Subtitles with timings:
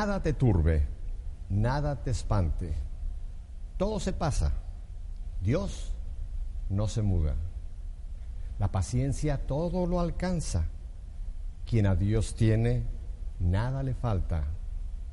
[0.00, 0.82] Nada te turbe,
[1.50, 2.72] nada te espante.
[3.76, 4.50] Todo se pasa.
[5.42, 5.92] Dios
[6.70, 7.34] no se muda.
[8.58, 10.64] La paciencia todo lo alcanza.
[11.68, 12.82] Quien a Dios tiene,
[13.40, 14.44] nada le falta.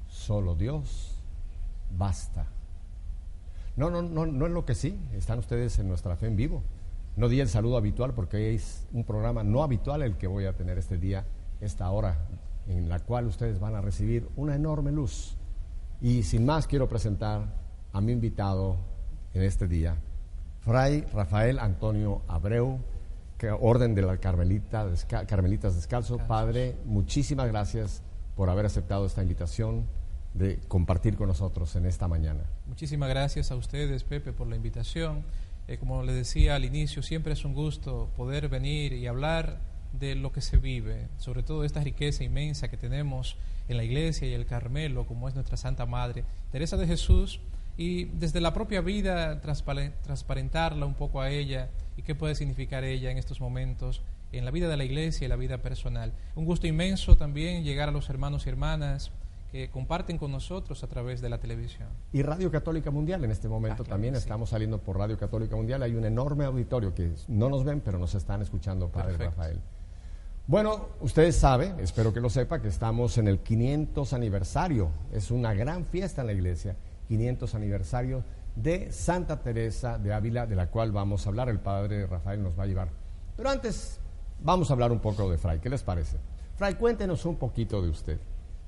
[0.08, 1.20] Solo Dios
[1.98, 2.46] basta.
[3.76, 4.98] No, no, no, no es lo que sí.
[5.12, 6.64] Están ustedes en nuestra fe en vivo.
[7.18, 10.56] No di el saludo habitual porque es un programa no habitual el que voy a
[10.56, 11.26] tener este día,
[11.60, 12.26] esta hora
[12.68, 15.36] en la cual ustedes van a recibir una enorme luz.
[16.02, 17.54] Y sin más quiero presentar
[17.94, 18.78] a mi invitado
[19.34, 19.96] en este día,
[20.62, 22.80] Fray Rafael Antonio Abreu,
[23.38, 24.88] que orden de la Carmelita,
[25.28, 26.18] Carmelitas Descalzo.
[26.18, 28.02] Padre, muchísimas gracias
[28.36, 29.86] por haber aceptado esta invitación
[30.34, 32.44] de compartir con nosotros en esta mañana.
[32.68, 35.24] Muchísimas gracias a ustedes, Pepe, por la invitación.
[35.68, 39.60] Eh, como le decía al inicio, siempre es un gusto poder venir y hablar
[39.94, 44.28] de lo que se vive, sobre todo esta riqueza inmensa que tenemos en la iglesia
[44.28, 47.40] y el Carmelo, como es nuestra Santa Madre, Teresa de Jesús,
[47.78, 53.12] y desde la propia vida transparentarla un poco a ella y qué puede significar ella
[53.12, 56.12] en estos momentos en la vida de la iglesia y la vida personal.
[56.36, 59.12] Un gusto inmenso también llegar a los hermanos y hermanas
[59.52, 61.88] que comparten con nosotros a través de la televisión.
[62.12, 65.84] Y Radio Católica Mundial, en este momento ah, también estamos saliendo por Radio Católica Mundial.
[65.84, 69.62] Hay un enorme auditorio que no nos ven, pero nos están escuchando, Padre Rafael.
[70.48, 74.92] Bueno, ustedes saben, espero que lo sepa, que estamos en el 500 aniversario.
[75.12, 76.78] Es una gran fiesta en la iglesia,
[77.10, 78.24] 500 aniversario
[78.56, 81.50] de Santa Teresa de Ávila, de la cual vamos a hablar.
[81.50, 82.88] El padre Rafael nos va a llevar.
[83.36, 84.00] Pero antes,
[84.40, 85.60] vamos a hablar un poco de Fray.
[85.60, 86.16] ¿Qué les parece?
[86.56, 88.18] Fray, cuéntenos un poquito de usted.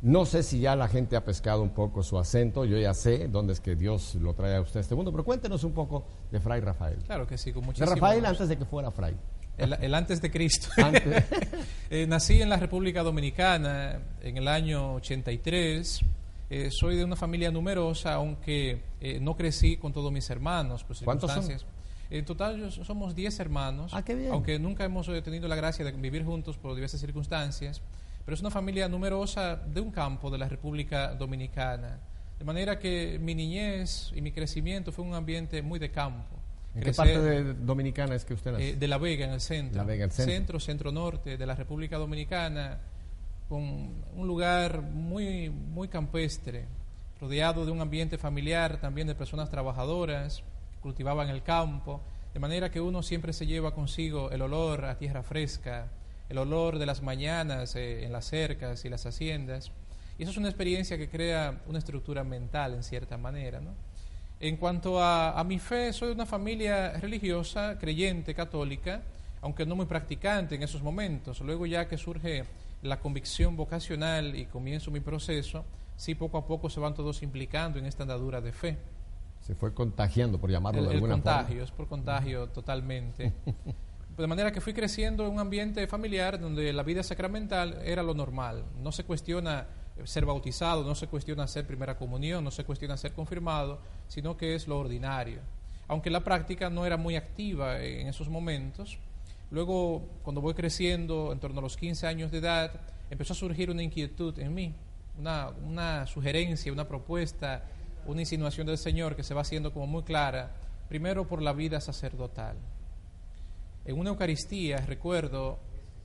[0.02, 3.30] No sé si ya la gente ha pescado un poco su acento, yo ya sé
[3.30, 6.04] dónde es que Dios lo trae a usted a este mundo, pero cuéntenos un poco
[6.30, 6.98] de Fray Rafael.
[7.06, 9.16] Claro que sí, con muchísimo De Rafael antes de que fuera Fray.
[9.60, 10.70] El, antes de Cristo.
[11.92, 16.02] Eh, nací en la República Dominicana en el año 83.
[16.52, 20.84] Eh, soy de una familia numerosa, aunque eh, no crecí con todos mis hermanos.
[20.84, 21.48] Pues, ¿Cuántos son?
[22.12, 26.58] En total somos 10 hermanos, ah, aunque nunca hemos tenido la gracia de vivir juntos
[26.58, 27.82] por diversas circunstancias,
[28.26, 32.00] pero es una familia numerosa de un campo de la República Dominicana.
[32.38, 36.39] De manera que mi niñez y mi crecimiento fue un ambiente muy de campo.
[36.80, 38.68] ¿En qué parte de Dominicana es que usted nació?
[38.68, 39.78] Eh, de La Vega, en el centro.
[39.78, 40.34] La Vega, el centro.
[40.34, 42.80] Centro, centro-norte de la República Dominicana,
[43.48, 43.62] con
[44.16, 46.66] un lugar muy, muy campestre,
[47.20, 52.02] rodeado de un ambiente familiar, también de personas trabajadoras que cultivaban el campo,
[52.34, 55.88] de manera que uno siempre se lleva consigo el olor a tierra fresca,
[56.30, 59.72] el olor de las mañanas eh, en las cercas y las haciendas.
[60.18, 63.72] Y eso es una experiencia que crea una estructura mental, en cierta manera, ¿no?
[64.40, 69.02] En cuanto a, mi fe, soy de una familia religiosa, creyente, católica,
[69.42, 71.42] aunque no muy practicante en esos momentos.
[71.42, 72.46] Luego ya que surge
[72.82, 75.66] la convicción vocacional y comienzo mi proceso,
[75.98, 78.78] sí poco a poco se van todos implicando en esta andadura de fe.
[79.42, 81.16] Se fue contagiando, por llamarlo de alguna.
[81.16, 83.34] El contagio, es por contagio totalmente.
[84.18, 88.14] de manera que fui creciendo en un ambiente familiar donde la vida sacramental era lo
[88.14, 88.64] normal.
[88.82, 89.68] No se cuestiona
[90.06, 94.56] ser bautizado, no se cuestiona hacer primera comunión, no se cuestiona ser confirmado, sino que
[94.56, 95.42] es lo ordinario.
[95.88, 99.00] Aunque la práctica no era muy activa en esos momentos,
[99.52, 102.72] luego cuando voy creciendo, en torno a los 15 años de edad,
[103.10, 104.74] empezó a surgir una inquietud en mí,
[105.18, 107.66] una, una sugerencia, una propuesta,
[108.06, 110.56] una insinuación del Señor que se va haciendo como muy clara,
[110.88, 112.58] primero por la vida sacerdotal.
[113.86, 115.60] En una Eucaristía, recuerdo,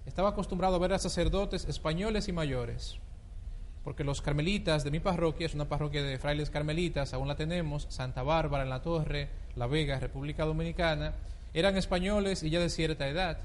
[0.06, 3.00] estaba acostumbrado a ver a sacerdotes españoles y mayores
[3.84, 7.86] porque los carmelitas de mi parroquia, es una parroquia de frailes carmelitas, aún la tenemos,
[7.90, 11.12] Santa Bárbara en la Torre, La Vega, República Dominicana,
[11.52, 13.38] eran españoles y ya de cierta edad.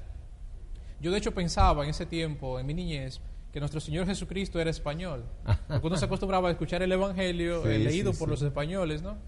[1.00, 3.20] Yo de hecho pensaba en ese tiempo, en mi niñez,
[3.52, 5.24] que nuestro Señor Jesucristo era español.
[5.68, 8.30] Porque uno se acostumbraba a escuchar el Evangelio eh, leído sí, por sí.
[8.30, 9.18] los españoles, ¿no?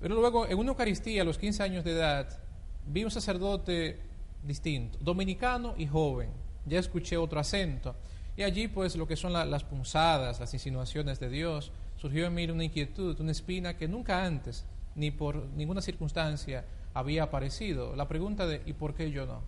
[0.00, 2.38] Pero luego, en una Eucaristía, a los 15 años de edad,
[2.86, 4.00] vi un sacerdote
[4.44, 6.30] distinto, dominicano y joven.
[6.64, 7.96] Ya escuché otro acento.
[8.40, 12.32] Y allí, pues, lo que son la- las punzadas, las insinuaciones de Dios, surgió en
[12.34, 14.64] mí una inquietud, una espina que nunca antes,
[14.94, 16.64] ni por ninguna circunstancia,
[16.94, 17.94] había aparecido.
[17.96, 19.42] La pregunta de ¿y por qué yo no?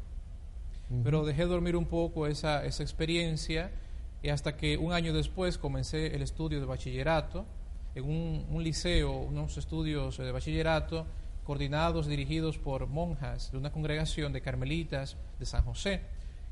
[1.02, 3.70] Pero dejé dormir un poco esa, esa experiencia
[4.22, 7.46] y hasta que un año después comencé el estudio de bachillerato
[7.94, 11.06] en un, un liceo, unos estudios de bachillerato
[11.44, 16.02] coordinados, dirigidos por monjas de una congregación de carmelitas de San José.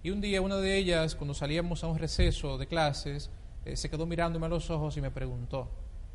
[0.03, 3.31] Y un día una de ellas, cuando salíamos a un receso de clases,
[3.65, 5.69] eh, se quedó mirándome a los ojos y me preguntó,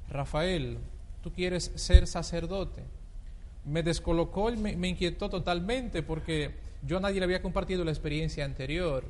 [0.09, 0.79] Rafael,
[1.21, 2.83] ¿tú quieres ser sacerdote?
[3.65, 8.45] me descolocó y me, inquietó totalmente porque yo a nadie le había compartido la experiencia
[8.45, 9.03] anterior.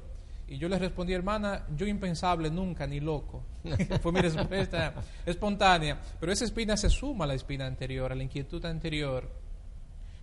[0.47, 3.43] Y yo le respondí, hermana, yo impensable nunca, ni loco.
[4.01, 4.93] Fue mi respuesta
[5.25, 5.99] espontánea.
[6.19, 9.27] Pero esa espina se suma a la espina anterior, a la inquietud anterior.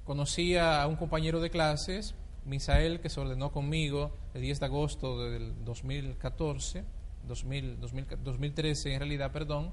[0.05, 5.23] Conocí a un compañero de clases, Misael, que se ordenó conmigo el 10 de agosto
[5.23, 6.85] del 2014,
[7.27, 9.73] 2000, 2000 2013 en realidad, perdón.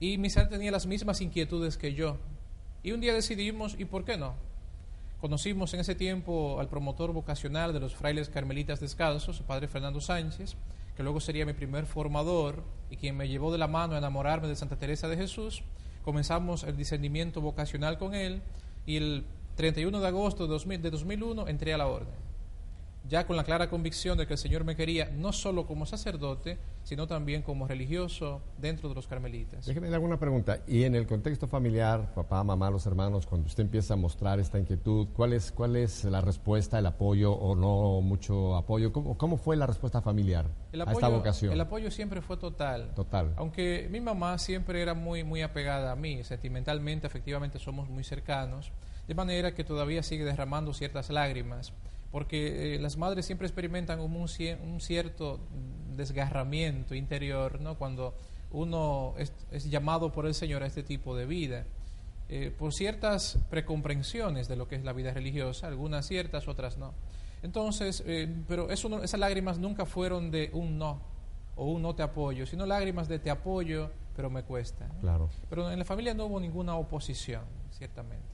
[0.00, 2.18] Y Misael tenía las mismas inquietudes que yo.
[2.82, 4.34] Y un día decidimos, ¿y por qué no?
[5.20, 10.00] Conocimos en ese tiempo al promotor vocacional de los frailes carmelitas descalzos, el padre Fernando
[10.00, 10.56] Sánchez,
[10.96, 14.48] que luego sería mi primer formador y quien me llevó de la mano a enamorarme
[14.48, 15.62] de Santa Teresa de Jesús.
[16.04, 18.42] Comenzamos el discernimiento vocacional con él
[18.84, 19.24] y el
[19.56, 22.21] 31 de agosto de, 2000 de 2001 entré a la orden
[23.08, 26.58] ya con la clara convicción de que el Señor me quería no solo como sacerdote,
[26.84, 29.66] sino también como religioso dentro de los carmelitas.
[29.66, 30.60] Déjeme dar alguna pregunta.
[30.66, 34.58] Y en el contexto familiar, papá, mamá, los hermanos, cuando usted empieza a mostrar esta
[34.58, 38.92] inquietud, ¿cuál es, cuál es la respuesta, el apoyo o no mucho apoyo?
[38.92, 41.52] ¿Cómo, cómo fue la respuesta familiar a esta vocación?
[41.52, 42.92] el apoyo siempre fue total.
[42.94, 43.32] Total.
[43.36, 48.72] Aunque mi mamá siempre era muy, muy apegada a mí, sentimentalmente, efectivamente somos muy cercanos,
[49.06, 51.72] de manera que todavía sigue derramando ciertas lágrimas,
[52.12, 55.40] porque eh, las madres siempre experimentan un, un cierto
[55.96, 57.76] desgarramiento interior, ¿no?
[57.78, 58.14] Cuando
[58.50, 61.64] uno es, es llamado por el Señor a este tipo de vida,
[62.28, 66.92] eh, por ciertas precomprensiones de lo que es la vida religiosa, algunas ciertas, otras no.
[67.42, 71.00] Entonces, eh, pero eso no- esas lágrimas nunca fueron de un no
[71.56, 74.86] o un no te apoyo, sino lágrimas de te apoyo, pero me cuesta.
[74.88, 75.00] ¿no?
[75.00, 75.30] Claro.
[75.50, 78.31] Pero en la familia no hubo ninguna oposición, ciertamente.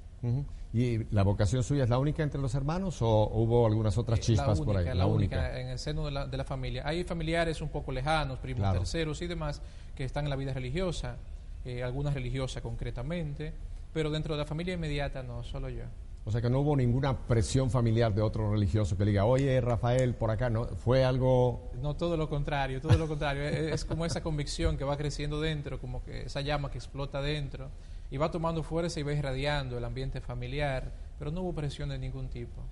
[0.72, 4.22] ¿Y la vocación suya es la única entre los hermanos o hubo algunas otras Eh,
[4.22, 4.84] chispas la por ahí?
[4.94, 6.82] La, única en el seno de la, de la familia.
[6.86, 8.80] Hay familiares un poco lejanos, primos Claro.
[8.80, 9.62] terceros y demás,
[9.94, 11.16] que están en la vida religiosa,
[11.64, 13.54] eh, algunas religiosas concretamente,
[13.94, 15.84] pero dentro de la familia inmediata no, solo yo.
[16.26, 19.58] O sea que no hubo ninguna presión familiar de otro religioso que le diga, oye,
[19.62, 20.66] Rafael, por acá, ¿no?
[20.66, 21.70] Fue algo...
[21.80, 23.42] No, todo lo contrario, todo lo contrario.
[23.48, 27.22] es, es como esa convicción que va creciendo dentro, como que esa llama que explota
[27.22, 27.70] dentro
[28.10, 31.98] y va tomando fuerza y va irradiando el ambiente familiar, pero no hubo presión de
[31.98, 32.62] ningún tipo.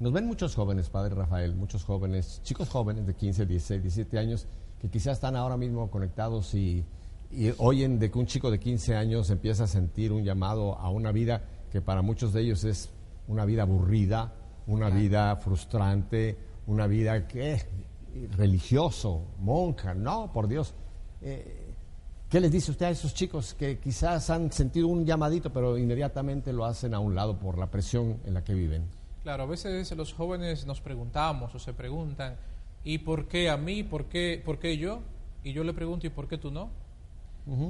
[0.00, 4.46] Nos ven muchos jóvenes, Padre Rafael, muchos jóvenes, chicos jóvenes de 15, 16, 17 años,
[4.80, 6.84] que quizás están ahora mismo conectados y,
[7.30, 10.90] y oyen de que un chico de 15 años empieza a sentir un llamado a
[10.90, 12.90] una vida que para muchos de ellos es
[13.26, 14.32] una vida aburrida,
[14.66, 16.36] una vida frustrante,
[16.66, 17.60] una vida que
[18.36, 20.74] religioso, monja, no, por Dios.
[21.20, 21.63] Eh,
[22.34, 26.52] ¿Qué les dice usted a esos chicos que quizás han sentido un llamadito, pero inmediatamente
[26.52, 28.88] lo hacen a un lado por la presión en la que viven?
[29.22, 32.34] Claro, a veces los jóvenes nos preguntamos o se preguntan,
[32.82, 33.84] ¿y por qué a mí?
[33.84, 35.02] ¿Por qué, por qué yo?
[35.44, 36.70] Y yo le pregunto, ¿y por qué tú no?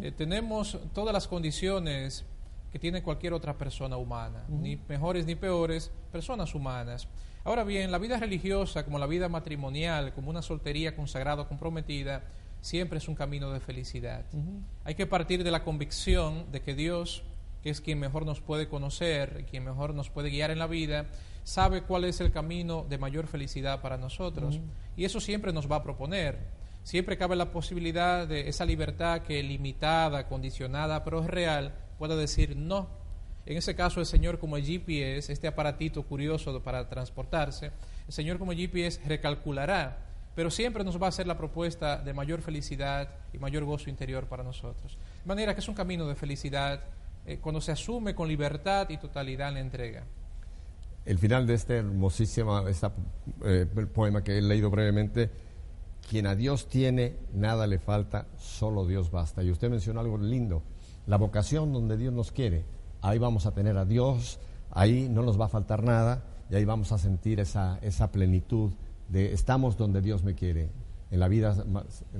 [0.02, 2.24] Eh, tenemos todas las condiciones
[2.72, 7.06] que tiene cualquier otra persona humana, ni mejores ni peores, personas humanas.
[7.44, 12.22] Ahora bien, la vida religiosa, como la vida matrimonial, como una soltería consagrada o comprometida,
[12.64, 14.24] siempre es un camino de felicidad.
[14.84, 17.22] Hay que partir de la convicción de que Dios,
[17.62, 21.10] que es quien mejor nos puede conocer, quien mejor nos puede guiar en la vida,
[21.42, 24.60] sabe cuál es el camino de mayor felicidad para nosotros.
[24.96, 26.38] Y eso siempre nos va a proponer.
[26.84, 32.56] Siempre cabe la posibilidad de esa libertad que limitada, condicionada, pero es real, pueda decir
[32.56, 32.88] no.
[33.44, 37.72] En ese caso, el Señor como el GPS, este aparatito curioso para transportarse,
[38.06, 42.12] el Señor como el GPS recalculará, pero siempre nos va a hacer la propuesta de
[42.12, 44.98] mayor felicidad y mayor gozo interior para nosotros.
[45.22, 46.80] De manera que es un camino de felicidad
[47.26, 50.04] eh, cuando se asume con libertad y totalidad en la entrega.
[51.04, 52.92] El final de este hermosísimo esta,
[53.44, 55.30] eh, poema que he leído brevemente,
[56.08, 59.42] quien a Dios tiene, nada le falta, solo Dios basta.
[59.42, 60.62] Y usted mencionó algo lindo,
[61.06, 62.64] la vocación donde Dios nos quiere,
[63.02, 66.64] ahí vamos a tener a Dios, ahí no nos va a faltar nada y ahí
[66.64, 68.72] vamos a sentir esa, esa plenitud
[69.14, 70.68] de estamos donde Dios me quiere.
[71.10, 71.54] en la vida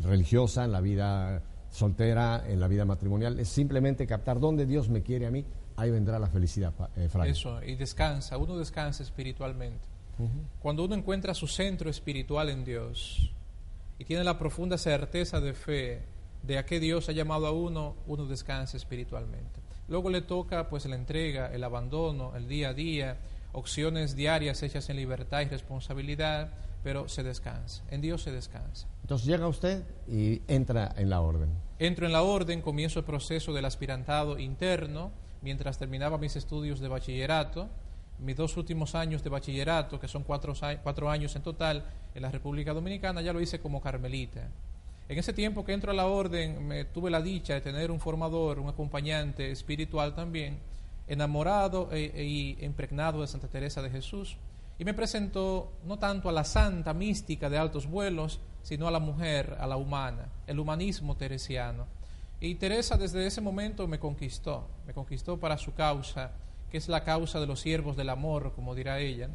[0.01, 5.03] religiosa, en la vida soltera, en la vida matrimonial, es simplemente captar dónde Dios me
[5.03, 9.85] quiere a mí, ahí vendrá la felicidad, eh, Eso, y descansa, uno descansa espiritualmente.
[10.61, 13.33] Cuando uno encuentra su centro espiritual en Dios
[13.99, 16.03] y tiene la profunda certeza de fe
[16.45, 19.61] de a qué Dios ha llamado a uno, uno descansa espiritualmente.
[19.89, 23.19] Luego le toca pues la entrega, el abandono, el día a día,
[23.53, 26.53] opciones diarias hechas en libertad y responsabilidad,
[26.85, 27.83] pero se descansa.
[27.91, 28.87] En Dios se descansa.
[29.01, 31.49] Entonces llega usted y entra en la orden.
[31.79, 35.11] Entro en la orden, comienzo el proceso del aspirantado interno
[35.41, 37.69] mientras terminaba mis estudios de bachillerato.
[38.19, 42.31] Mis dos últimos años de bachillerato, que son cuatro, cuatro años en total en la
[42.31, 44.49] República Dominicana, ya lo hice como carmelita.
[45.09, 47.99] En ese tiempo que entro a la orden, me tuve la dicha de tener un
[47.99, 50.59] formador, un acompañante espiritual también,
[51.09, 54.37] enamorado e, e, y impregnado de Santa Teresa de Jesús
[54.79, 58.99] y me presentó no tanto a la santa mística de altos vuelos, sino a la
[58.99, 61.87] mujer, a la humana, el humanismo teresiano.
[62.41, 66.33] Y Teresa desde ese momento me conquistó, me conquistó para su causa,
[66.71, 69.29] que es la causa de los siervos del amor, como dirá ella,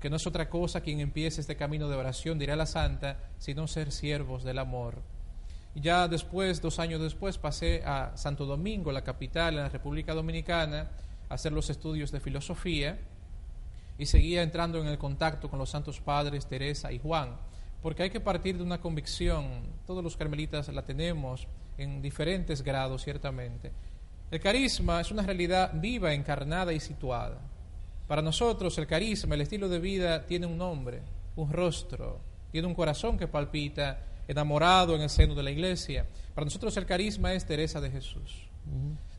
[0.00, 3.66] que no es otra cosa quien empiece este camino de oración, dirá la santa, sino
[3.66, 5.02] ser siervos del amor.
[5.74, 10.14] Y ya después, dos años después, pasé a Santo Domingo, la capital en la República
[10.14, 10.90] Dominicana,
[11.28, 12.98] a hacer los estudios de filosofía
[13.98, 17.36] y seguía entrando en el contacto con los santos padres Teresa y Juan,
[17.82, 23.02] porque hay que partir de una convicción, todos los carmelitas la tenemos en diferentes grados
[23.02, 23.72] ciertamente.
[24.30, 27.38] El carisma es una realidad viva, encarnada y situada.
[28.06, 31.02] Para nosotros el carisma, el estilo de vida, tiene un nombre,
[31.36, 32.20] un rostro,
[32.50, 36.06] tiene un corazón que palpita, enamorado en el seno de la iglesia.
[36.34, 38.48] Para nosotros el carisma es Teresa de Jesús.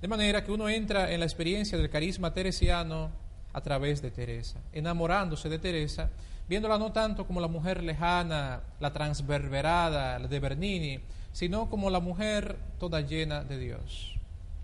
[0.01, 3.11] De manera que uno entra en la experiencia del carisma teresiano
[3.53, 6.09] a través de Teresa, enamorándose de Teresa,
[6.49, 10.99] viéndola no tanto como la mujer lejana, la transverberada de Bernini,
[11.31, 14.15] sino como la mujer toda llena de Dios,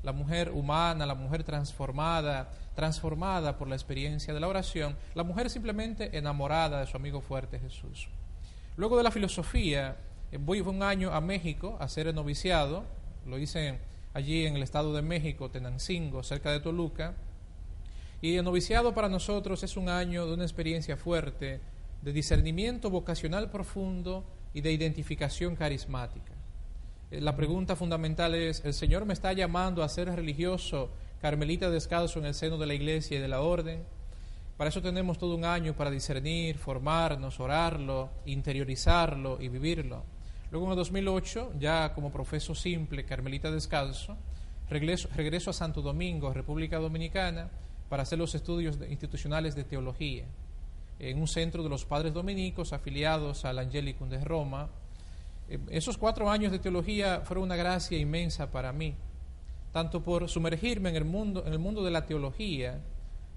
[0.03, 5.49] la mujer humana, la mujer transformada, transformada por la experiencia de la oración, la mujer
[5.49, 8.07] simplemente enamorada de su amigo fuerte Jesús.
[8.77, 9.97] Luego de la filosofía,
[10.31, 12.85] eh, voy un año a México a ser noviciado,
[13.25, 13.79] lo hice
[14.13, 17.15] allí en el estado de México, Tenancingo, cerca de Toluca,
[18.21, 21.61] y el noviciado para nosotros es un año de una experiencia fuerte,
[22.01, 26.33] de discernimiento vocacional profundo y de identificación carismática.
[27.11, 32.19] Eh, la pregunta fundamental es, ¿el Señor me está llamando a ser religioso, carmelita descalzo
[32.19, 33.83] en el seno de la iglesia y de la orden?
[34.57, 40.03] Para eso tenemos todo un año para discernir, formarnos, orarlo, interiorizarlo y vivirlo.
[40.51, 44.17] Luego en el 2008, ya como profeso simple, carmelita descalzo,
[44.69, 47.49] regreso, regreso a Santo Domingo, República Dominicana,
[47.89, 50.25] para hacer los estudios institucionales de teología
[50.99, 54.69] en un centro de los padres dominicos afiliados al Angelicum de Roma.
[55.49, 58.93] Eh, esos cuatro años de teología fueron una gracia inmensa para mí,
[59.71, 62.79] tanto por sumergirme en el mundo, en el mundo de la teología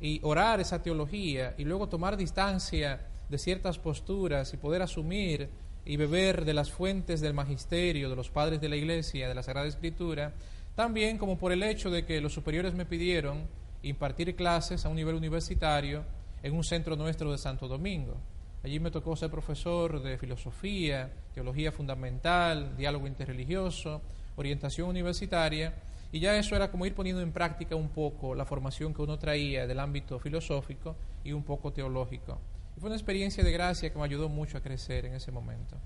[0.01, 5.49] y orar esa teología y luego tomar distancia de ciertas posturas y poder asumir
[5.85, 9.43] y beber de las fuentes del magisterio, de los padres de la iglesia, de la
[9.43, 10.33] Sagrada Escritura,
[10.75, 13.47] también como por el hecho de que los superiores me pidieron
[13.83, 16.05] impartir clases a un nivel universitario
[16.43, 18.17] en un centro nuestro de Santo Domingo.
[18.63, 24.01] Allí me tocó ser profesor de filosofía, teología fundamental, diálogo interreligioso,
[24.37, 25.75] orientación universitaria,
[26.13, 29.19] y ya eso era como ir poniendo en práctica un poco la formación que uno
[29.19, 32.39] traía del ámbito filosófico y un poco teológico.
[32.77, 35.77] Y fue una experiencia de gracia que me ayudó mucho a crecer en ese momento.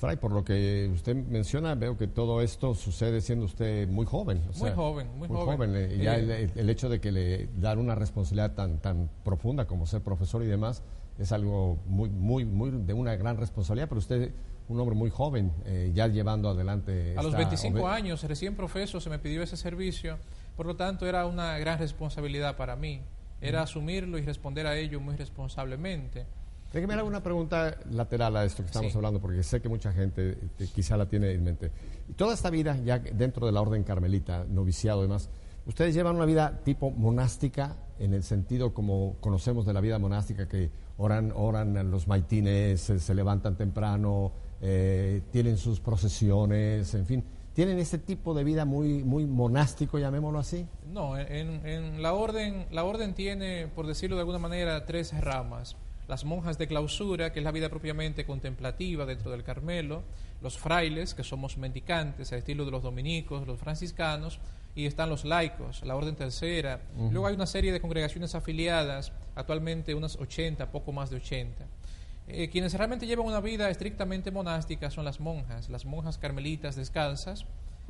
[0.00, 4.42] Fray, por lo que usted menciona, veo que todo esto sucede siendo usted muy joven.
[4.58, 5.76] muy joven, muy, joven.
[5.76, 9.84] Eh, ya eh, el, hecho de que le dar una responsabilidad tan, tan profunda como
[9.84, 10.82] ser profesor y demás
[11.18, 14.32] es algo muy, muy, muy de una gran responsabilidad, pero usted,
[14.70, 17.14] un hombre muy joven, eh, ya llevando adelante.
[17.18, 20.16] A los 25 años, recién profeso, se me pidió ese servicio,
[20.56, 23.02] por lo tanto era una gran responsabilidad para mí.
[23.42, 26.24] Era asumirlo y responder a ello muy responsablemente.
[26.72, 30.38] Déjeme hacer una pregunta lateral a esto que estamos hablando, porque sé que mucha gente
[30.58, 31.72] eh, quizá la tiene en mente.
[32.14, 35.28] Toda esta vida, ya dentro de la orden carmelita, noviciado y demás,
[35.66, 40.46] ¿ustedes llevan una vida tipo monástica, en el sentido como conocemos de la vida monástica,
[40.46, 47.24] que oran, oran los maitines, se, levantan temprano, eh, tienen sus procesiones, en fin?
[47.52, 50.68] ¿Tienen este tipo de vida muy, muy monástico, llamémoslo así?
[50.92, 55.76] No, en, en la, orden, la orden tiene, por decirlo de alguna manera, tres ramas
[56.10, 60.02] las monjas de clausura, que es la vida propiamente contemplativa dentro del Carmelo,
[60.42, 64.40] los frailes, que somos mendicantes, al estilo de los dominicos, los franciscanos,
[64.74, 66.80] y están los laicos, la orden tercera.
[67.10, 71.66] Luego hay una serie de congregaciones afiliadas, actualmente unas 80, poco más de 80.
[72.26, 77.46] Eh, quienes realmente llevan una vida estrictamente monástica son las monjas, las monjas carmelitas descalzas,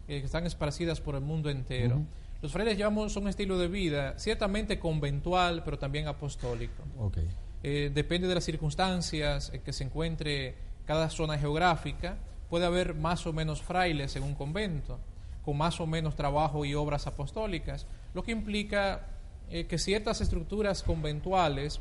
[0.08, 2.02] eh, que están esparcidas por el mundo entero.
[2.42, 6.82] Los frailes llevamos un estilo de vida ciertamente conventual, pero también apostólico.
[6.98, 7.28] Okay.
[7.62, 10.54] Eh, depende de las circunstancias en que se encuentre
[10.86, 12.16] cada zona geográfica.
[12.48, 14.98] Puede haber más o menos frailes en un convento,
[15.44, 19.06] con más o menos trabajo y obras apostólicas, lo que implica
[19.48, 21.80] que ciertas estructuras conventuales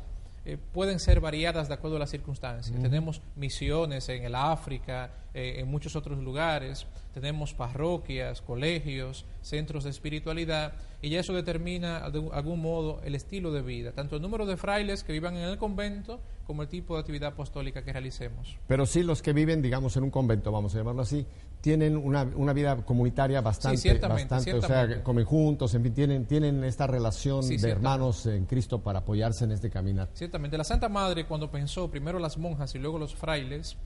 [0.50, 2.76] eh, pueden ser variadas de acuerdo a las circunstancias.
[2.82, 9.90] Tenemos misiones en el África, eh, en muchos otros lugares, tenemos parroquias, colegios, centros de
[9.90, 14.44] espiritualidad, y ya eso determina de algún modo el estilo de vida, tanto el número
[14.44, 18.58] de frailes que vivan en el convento como el tipo de actividad apostólica que realicemos.
[18.66, 21.24] Pero sí los que viven, digamos, en un convento, vamos a llamarlo así,
[21.60, 26.64] tienen una, una vida comunitaria bastante, bastante o sea, comen juntos, en fin, tienen, tienen
[26.64, 30.08] esta relación de hermanos en Cristo para apoyarse en este caminar.
[30.14, 33.76] Ciertamente, la Santa Madre cuando pensó primero las monjas y luego los frailes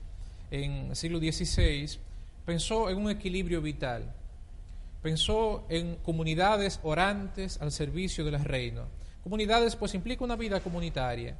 [0.51, 1.99] en el siglo XVI,
[2.45, 4.13] pensó en un equilibrio vital,
[5.01, 8.83] pensó en comunidades orantes al servicio del reino.
[9.23, 11.35] Comunidades pues implica una vida comunitaria,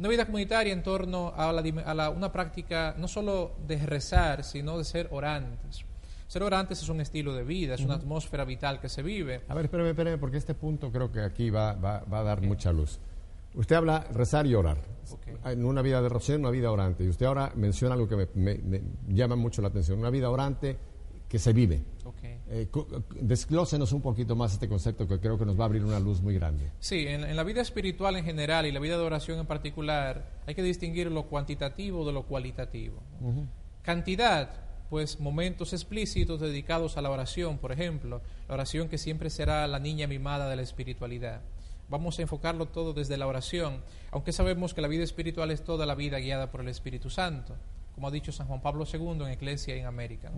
[0.00, 4.84] una vida comunitaria en torno a, la, una práctica no solo de rezar, sino de
[4.84, 5.84] ser orantes.
[6.26, 9.42] Ser orantes es un estilo de vida, es una atmósfera vital que se vive.
[9.46, 12.72] A ver, espérame, espérame, porque este punto creo que aquí va, va, a dar mucha
[12.72, 12.98] luz.
[13.54, 14.78] Usted habla rezar y orar.
[15.44, 17.04] En una vida de oración, una vida orante.
[17.04, 19.98] Y usted ahora menciona algo que me, llama mucho la atención.
[19.98, 20.78] Una vida orante
[21.30, 21.80] que se vive.
[22.52, 22.68] Eh,
[23.20, 26.20] desglósenos un poquito más este concepto que creo que nos va a abrir una luz
[26.20, 26.72] muy grande.
[26.80, 30.56] Sí, en, la vida espiritual en general y la vida de oración en particular hay
[30.56, 33.00] que distinguir lo cuantitativo de lo cualitativo.
[33.82, 34.50] Cantidad,
[34.90, 39.78] pues momentos explícitos dedicados a la oración, por ejemplo, la oración que siempre será la
[39.78, 41.42] niña mimada de la espiritualidad.
[41.88, 45.86] Vamos a enfocarlo todo desde la oración, aunque sabemos que la vida espiritual es toda
[45.86, 47.54] la vida guiada por el Espíritu Santo,
[47.94, 50.32] como ha dicho San Juan Pablo II en Iglesia y en América.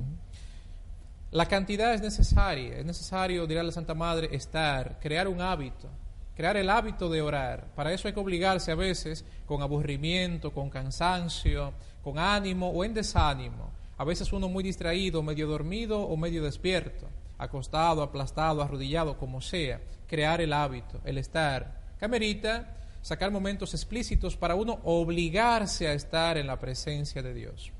[1.33, 5.89] La cantidad es necesaria, es necesario, dirá la Santa Madre, estar, crear un hábito,
[6.37, 7.69] crear el hábito de orar.
[7.75, 11.73] Para eso hay que obligarse a veces con aburrimiento, con cansancio,
[12.05, 13.71] con ánimo o en desánimo.
[13.97, 19.81] A veces uno muy distraído, medio dormido o medio despierto, acostado, aplastado, arrodillado, como sea.
[20.07, 21.81] Crear el hábito, el estar.
[21.99, 27.73] Camerita, sacar momentos explícitos para uno obligarse a estar en la presencia de Dios.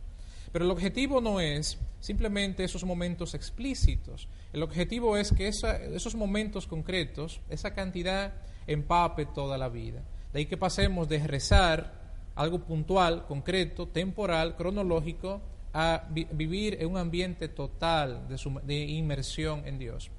[0.53, 4.29] Pero el objetivo no es simplemente esos momentos explícitos.
[4.53, 8.35] El objetivo es que esos momentos concretos, esa cantidad,
[8.67, 10.03] empape toda la vida.
[10.33, 12.03] De ahí que pasemos de rezar
[12.35, 15.41] algo puntual, concreto, temporal, cronológico,
[15.75, 20.11] a vivir en un ambiente total de, de inmersión en Dios.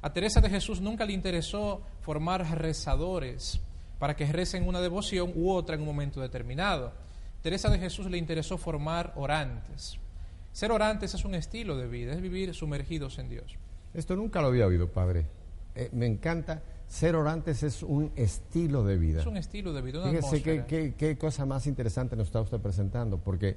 [0.00, 3.60] A Teresa de Jesús nunca le interesó formar rezadores
[3.98, 6.92] para que recen una devoción u otra en un momento determinado.
[7.42, 9.98] Teresa de Jesús le interesó formar orantes.
[10.52, 13.56] Ser orantes es un estilo de vida, es vivir sumergidos en Dios.
[13.94, 15.26] Esto nunca lo había oído, padre.
[15.74, 16.62] Eh, me encanta.
[16.86, 19.20] Ser orantes es un estilo de vida.
[19.20, 22.60] Es un estilo de vida, una Fíjese qué, qué, cosa más interesante nos está usted
[22.60, 23.56] presentando, porque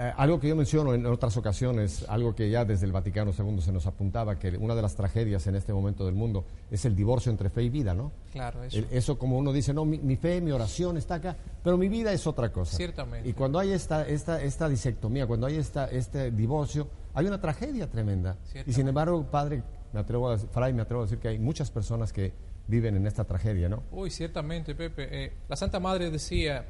[0.00, 3.60] eh, algo que yo menciono en otras ocasiones, algo que ya desde el Vaticano II
[3.60, 6.94] se nos apuntaba, que una de las tragedias en este momento del mundo es el
[6.94, 8.12] divorcio entre fe y vida, ¿no?
[8.30, 8.78] Claro, eso.
[8.92, 12.28] eso como uno dice, no, mi, fe, mi oración está acá, pero mi vida es
[12.28, 12.76] otra cosa.
[12.76, 13.28] Ciertamente.
[13.28, 17.90] Y cuando hay esta, esta, esta disectomía, cuando hay esta, este divorcio, hay una tragedia
[17.90, 18.36] tremenda.
[18.66, 21.72] Y sin embargo, padre, me atrevo a, Fray, me atrevo a decir que hay muchas
[21.72, 22.32] personas que
[22.68, 23.82] viven en esta tragedia, ¿no?
[23.90, 25.24] Uy, ciertamente, Pepe.
[25.24, 26.64] Eh, la Santa Madre decía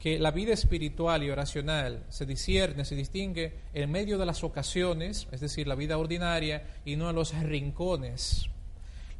[0.00, 5.28] que la vida espiritual y oracional se discierne, se distingue en medio de las ocasiones,
[5.30, 8.46] es decir, la vida ordinaria, y no en los rincones.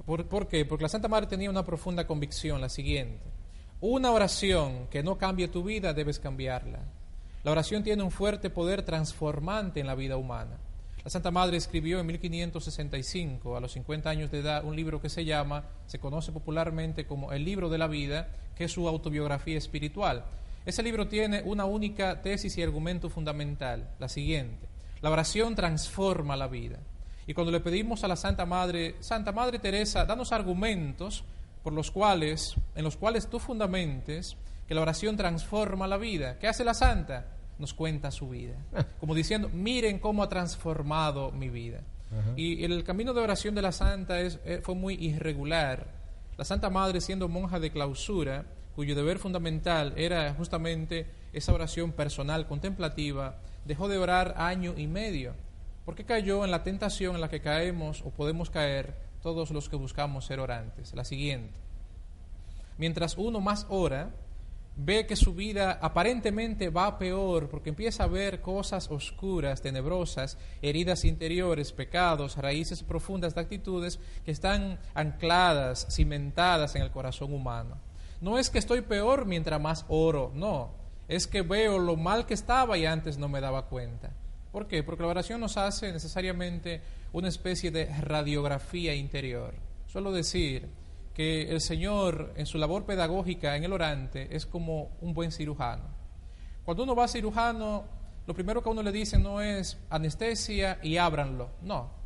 [0.06, 0.64] ¿Por, ¿Por, qué?
[0.64, 3.20] Porque la Santa Madre tenía una profunda convicción, la siguiente.
[3.82, 6.80] Una oración que no cambie tu vida, debes cambiarla.
[7.44, 10.56] La oración tiene un fuerte poder transformante en la vida humana.
[11.04, 15.10] La Santa Madre escribió en 1565, a los 50 años de edad, un libro que
[15.10, 19.58] se llama, se conoce popularmente como El libro de la vida, que es su autobiografía
[19.58, 20.24] espiritual.
[20.66, 24.68] Ese libro tiene una única tesis y argumento fundamental, la siguiente.
[25.00, 26.78] La oración transforma la vida.
[27.26, 31.24] Y cuando le pedimos a la Santa Madre, Santa Madre Teresa, danos argumentos
[31.62, 36.38] por los cuales, en los cuales tú fundamentes que la oración transforma la vida.
[36.38, 37.26] ¿Qué hace la Santa?
[37.58, 38.54] Nos cuenta su vida.
[39.00, 41.80] Como diciendo, miren cómo ha transformado mi vida.
[42.34, 45.86] Y el camino de oración de la Santa es, eh, fue muy irregular.
[46.36, 48.46] La Santa Madre, siendo monja de clausura,
[48.80, 55.34] cuyo deber fundamental era justamente esa oración personal, contemplativa, dejó de orar año y medio,
[55.84, 59.76] porque cayó en la tentación en la que caemos o podemos caer todos los que
[59.76, 60.94] buscamos ser orantes.
[60.94, 61.52] La siguiente,
[62.78, 64.12] mientras uno más ora,
[64.76, 71.04] ve que su vida aparentemente va peor porque empieza a ver cosas oscuras, tenebrosas, heridas
[71.04, 77.89] interiores, pecados, raíces profundas de actitudes que están ancladas, cimentadas en el corazón humano.
[78.20, 80.72] No es que estoy peor mientras más oro, no,
[81.08, 84.10] es que veo lo mal que estaba y antes no me daba cuenta.
[84.52, 84.82] ¿Por qué?
[84.82, 89.54] Porque la oración nos hace necesariamente una especie de radiografía interior.
[89.86, 90.68] Suelo decir
[91.14, 95.84] que el Señor en su labor pedagógica en el orante es como un buen cirujano.
[96.64, 97.84] Cuando uno va a cirujano,
[98.26, 101.99] lo primero que a uno le dice no es anestesia y ábranlo, no.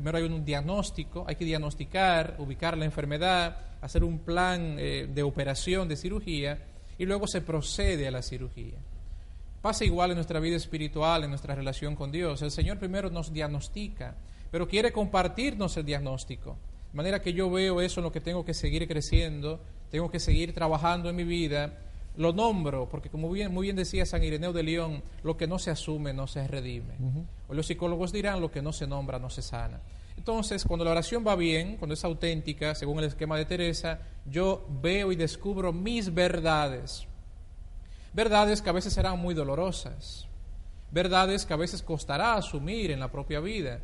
[0.00, 5.22] Primero hay un diagnóstico, hay que diagnosticar, ubicar la enfermedad, hacer un plan eh, de
[5.22, 6.58] operación, de cirugía,
[6.96, 8.78] y luego se procede a la cirugía.
[9.60, 12.40] Pasa igual en nuestra vida espiritual, en nuestra relación con Dios.
[12.40, 14.14] El Señor primero nos diagnostica,
[14.50, 16.56] pero quiere compartirnos el diagnóstico.
[16.92, 19.60] De manera que yo veo eso en lo que tengo que seguir creciendo,
[19.90, 21.74] tengo que seguir trabajando en mi vida.
[22.16, 25.58] Lo nombro, porque como bien, muy bien decía San Ireneo de León, lo que no
[25.58, 26.94] se asume no se redime.
[27.48, 29.80] O los psicólogos dirán, lo que no se nombra no se sana.
[30.16, 34.66] Entonces, cuando la oración va bien, cuando es auténtica, según el esquema de Teresa, yo
[34.82, 37.06] veo y descubro mis verdades.
[38.12, 40.26] Verdades que a veces serán muy dolorosas.
[40.90, 43.80] Verdades que a veces costará asumir en la propia vida.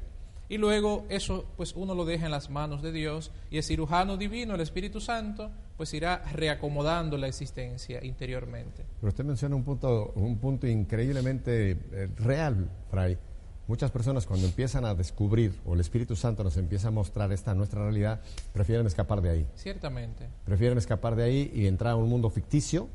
[0.49, 4.17] Y luego eso pues uno lo deja en las manos de Dios y el cirujano
[4.17, 8.85] divino, el Espíritu Santo, pues irá reacomodando la existencia interiormente.
[9.01, 13.19] Pero usted menciona un punto, un punto increíblemente eh, real, Fray.
[13.69, 17.53] Muchas personas cuando empiezan a descubrir o el Espíritu Santo nos empieza a mostrar esta
[17.55, 18.21] nuestra realidad,
[18.53, 19.47] prefieren escapar de ahí.
[19.57, 20.29] Ciertamente.
[20.45, 22.89] Prefieren escapar de ahí y entrar a un mundo ficticio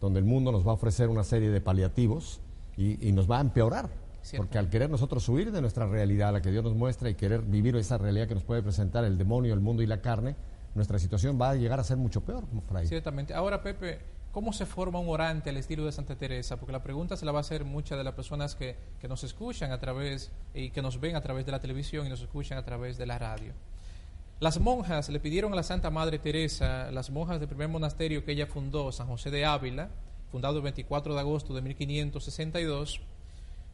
[0.00, 2.40] donde el mundo nos va a ofrecer una serie de paliativos
[2.76, 3.88] y, y nos va a empeorar
[4.36, 7.42] porque al querer nosotros huir de nuestra realidad, la que Dios nos muestra, y querer
[7.42, 10.34] vivir esa realidad que nos puede presentar el demonio, el mundo y la carne,
[10.76, 12.86] nuestra situación va a llegar a ser mucho peor, Fray.
[12.86, 13.34] Ciertamente.
[13.34, 13.98] Ahora, Pepe,
[14.30, 16.56] ¿cómo se forma un orante al estilo de Santa Teresa?
[16.58, 19.24] Porque la pregunta se la va a hacer muchas de las personas que, que nos
[19.24, 22.58] escuchan a través y que nos ven a través de la televisión y nos escuchan
[22.58, 23.52] a través de la radio.
[24.38, 28.32] Las monjas le pidieron a la Santa Madre Teresa, las monjas del primer monasterio que
[28.32, 29.88] ella fundó, San José de Ávila,
[30.30, 33.00] fundado el 24 de agosto de 1562,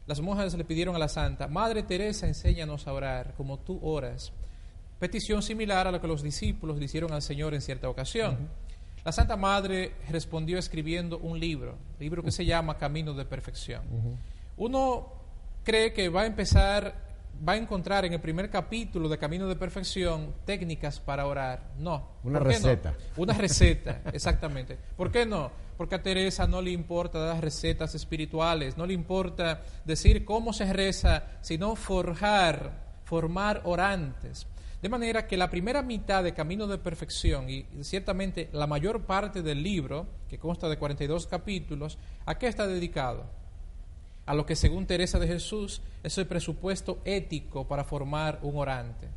[0.05, 4.33] las monjas le pidieron a la santa, Madre Teresa, enséñanos a orar como tú oras.
[5.03, 8.47] Petición similar a la que los discípulos le hicieron al Señor en cierta ocasión.
[9.03, 13.81] La Santa Madre respondió escribiendo un libro, libro que se llama Camino de Perfección.
[14.55, 15.11] Uno
[15.61, 16.95] cree que va a empezar,
[17.45, 21.73] va a encontrar en el primer capítulo de Camino de Perfección técnicas para orar.
[21.77, 22.11] No.
[22.23, 22.93] Una receta.
[23.17, 24.77] Una receta, exactamente.
[24.95, 25.51] ¿Por qué no?
[25.75, 30.71] porque a Teresa no le importa dar recetas espirituales, no le importa decir cómo se
[30.71, 34.47] reza, sino forjar, formar orantes.
[34.83, 39.41] De manera que la primera mitad de Camino de Perfección y ciertamente la mayor parte
[39.41, 43.23] del libro, que consta de 42 capítulos, ¿a qué está dedicado?
[44.25, 49.07] A lo que según Teresa de Jesús es el presupuesto ético para formar un orante.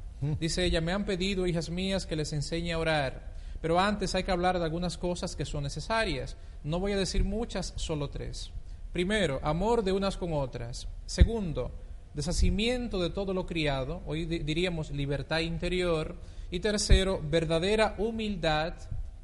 [0.40, 4.22] Dice ella, me han pedido, hijas mías, que les enseñe a orar pero antes hay
[4.22, 6.37] que hablar de algunas cosas que son necesarias.
[6.62, 8.52] No voy a decir muchas, solo tres.
[8.92, 10.87] Primero, amor de unas con otras.
[11.07, 11.72] Segundo,
[12.16, 16.16] deshacimiento de todo lo criado, hoy diríamos libertad interior.
[16.50, 18.74] Y tercero, verdadera humildad,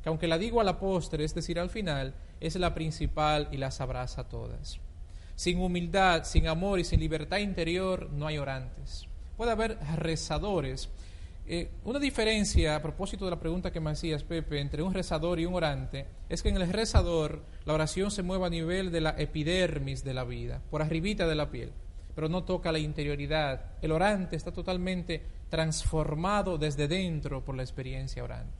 [0.02, 3.56] que aunque la digo a la postre, es decir, al final, es la principal y
[3.56, 4.78] las abraza todas.
[5.34, 9.06] Sin humildad, sin amor y sin libertad interior no hay orantes.
[9.36, 10.90] Puede haber rezadores
[11.44, 15.40] eh, una diferencia, a propósito de la pregunta que me hacías, Pepe, entre un rezador
[15.40, 19.00] y un orante, es que en el rezador la oración se mueve a nivel de
[19.00, 21.72] la epidermis de la vida, por arribita de la piel,
[22.14, 23.72] pero no toca la interioridad.
[23.80, 28.52] El orante está totalmente transformado desde dentro por la experiencia orante.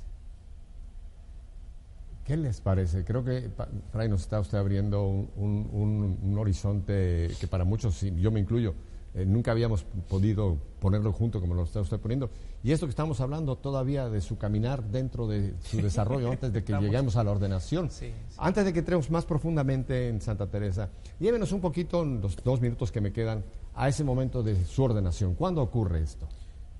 [2.25, 3.05] ¿Qué les parece?
[3.05, 3.51] Creo que,
[3.91, 8.75] Fray, nos está usted abriendo un horizonte que para muchos, yo me incluyo,
[9.15, 12.31] eh, nunca habíamos podido ponerlo junto como lo está usted poniendo.
[12.65, 16.65] Y esto que estamos hablando todavía de su caminar dentro de su desarrollo antes de
[16.65, 17.91] que lleguemos a la ordenación.
[18.39, 20.89] Antes de que entremos más profundamente en Santa Teresa,
[21.21, 23.45] llévenos un poquito, en los dos minutos que me quedan,
[23.75, 25.35] a ese momento de su ordenación.
[25.35, 26.27] ¿Cuándo ocurre esto?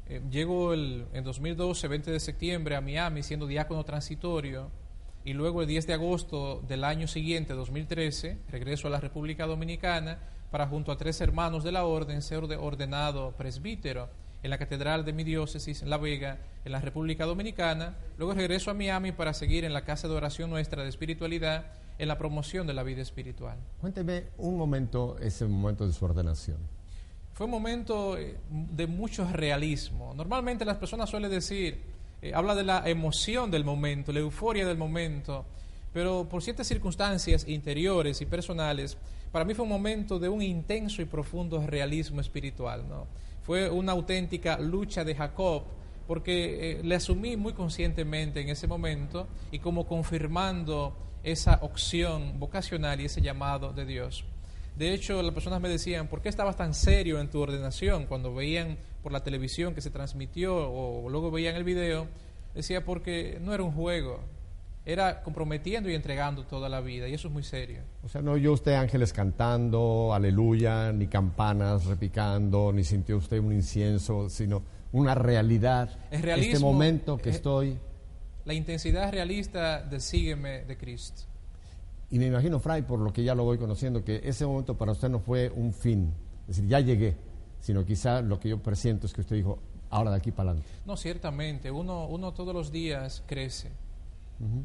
[0.07, 4.71] Eh, llego el, en 2012, 20 de septiembre, a Miami siendo diácono transitorio
[5.25, 10.19] y luego el 10 de agosto del año siguiente, 2013, regreso a la República Dominicana
[10.53, 14.11] para junto a tres hermanos de la orden ser ordenado presbítero
[14.43, 17.97] en la Catedral de mi diócesis en La Vega, en la República Dominicana.
[18.19, 21.65] Luego regreso a Miami para seguir en la Casa de Oración Nuestra de Espiritualidad
[21.99, 23.57] en la promoción de la vida espiritual.
[23.81, 26.59] Cuénteme un momento, ese momento de su ordenación.
[27.33, 30.13] Fue un momento eh, de mucho realismo.
[30.15, 31.81] Normalmente las personas suelen decir,
[32.21, 35.47] eh, habla de la emoción del momento, la euforia del momento,
[35.93, 38.97] Pero por ciertas circunstancias interiores y personales,
[39.31, 42.89] para mí fue un momento de un intenso y profundo realismo espiritual.
[42.89, 43.07] ¿no?
[43.43, 45.65] Fue una auténtica lucha de Jacob,
[46.07, 53.01] porque eh, le asumí muy conscientemente en ese momento y como confirmando esa opción vocacional
[53.01, 54.25] y ese llamado de Dios.
[54.77, 58.07] De hecho, las personas me decían, ¿por qué estabas tan serio en tu ordenación?
[58.07, 62.09] Cuando veían por la televisión que se transmitió o luego veían el video,
[62.55, 64.21] decía, porque no era un juego,
[64.85, 67.83] era comprometiendo y entregando toda la vida, y eso es muy serio.
[68.03, 73.53] O sea, no oyó usted ángeles cantando, aleluya, ni campanas repicando, ni sintió usted un
[73.53, 75.91] incienso, sino una realidad.
[76.11, 77.79] Es realismo, este momento que estoy.
[78.45, 81.23] La intensidad realista del sígueme de Cristo.
[82.11, 84.93] Y me imagino, Fray, por lo que ya lo voy conociendo, que ese momento para
[84.93, 87.17] usted no fue un fin, es decir, ya llegué,
[87.61, 90.71] sino quizá lo que yo presiento es que usted dijo, ahora de aquí para adelante.
[90.85, 93.71] No, ciertamente, uno, uno todos los días crece.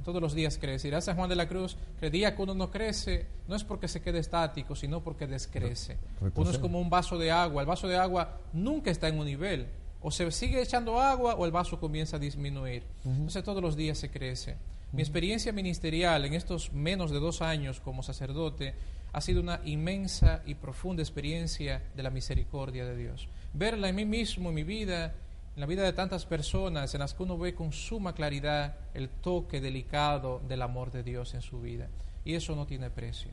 [0.03, 0.87] Todos los días crece.
[0.87, 3.63] Ir San Juan de la Cruz, que el día que uno no crece, no es
[3.63, 5.97] porque se quede estático, sino porque descrece.
[6.35, 7.61] Uno es como un vaso de agua.
[7.61, 9.67] El vaso de agua nunca está en un nivel.
[10.01, 12.83] O se sigue echando agua o el vaso comienza a disminuir.
[13.05, 14.57] Entonces todos los días se crece.
[14.93, 18.73] Mi experiencia ministerial en estos menos de dos años como sacerdote
[19.11, 23.27] ha sido una inmensa y profunda experiencia de la misericordia de Dios.
[23.53, 25.13] Verla en mí mismo, en mi vida,
[25.57, 29.09] en la vida de tantas personas en las que uno ve con suma claridad el
[29.09, 31.87] toque delicado del amor de Dios en su vida.
[32.23, 33.31] Y eso no tiene precio.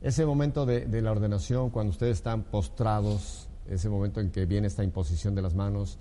[0.00, 4.82] Ese momento de, la ordenación, cuando ustedes están postrados, ese momento en que viene esta
[4.82, 5.98] imposición de las manos,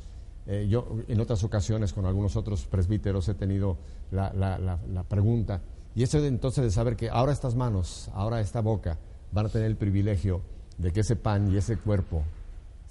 [0.47, 3.77] eh, yo en otras ocasiones con algunos otros presbíteros he tenido
[4.09, 5.61] la, la pregunta,
[5.93, 8.97] y eso entonces de saber que ahora estas manos, ahora esta boca,
[9.31, 10.41] van a tener el privilegio
[10.79, 12.23] de que ese pan y ese cuerpo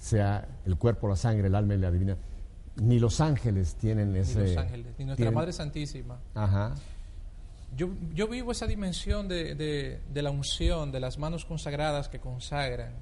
[0.03, 2.17] sea el cuerpo, la sangre, el alma y la divina.
[2.75, 4.39] Ni los ángeles tienen ese...
[4.39, 6.19] Ni los ángeles, ni nuestra Madre Santísima.
[6.35, 6.75] Ajá.
[7.77, 12.93] Yo, yo vivo esa dimensión de, de, la unción, de las manos consagradas que consagran,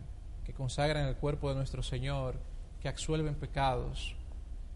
[0.45, 2.35] que consagran el cuerpo de nuestro Señor,
[2.79, 4.15] que absuelven pecados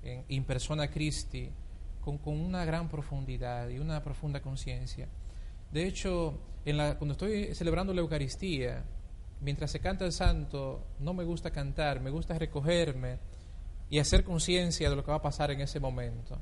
[0.04, 1.52] en persona Christi,
[2.02, 5.08] con, con, una gran profundidad y una profunda conciencia.
[5.72, 8.84] De hecho, en la, cuando estoy celebrando la Eucaristía,
[9.45, 13.19] mientras se canta el santo, no me gusta cantar, me gusta recogerme
[13.91, 16.39] y hacer conciencia de lo que va a pasar en ese momento.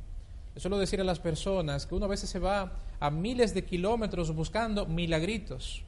[0.56, 3.66] Yo suelo decir a las personas que uno a veces se va a miles de
[3.66, 5.84] kilómetros buscando milagritos.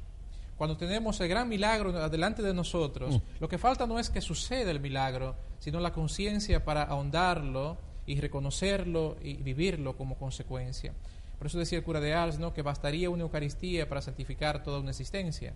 [0.58, 3.22] Cuando tenemos el gran milagro delante de nosotros, mm.
[3.40, 8.20] lo que falta no es que suceda el milagro, sino la conciencia para ahondarlo y
[8.20, 10.94] reconocerlo y vivirlo como consecuencia.
[11.38, 12.54] Por eso decía el cura de Ars, ¿no?
[12.54, 15.54] que bastaría una Eucaristía para santificar toda una existencia.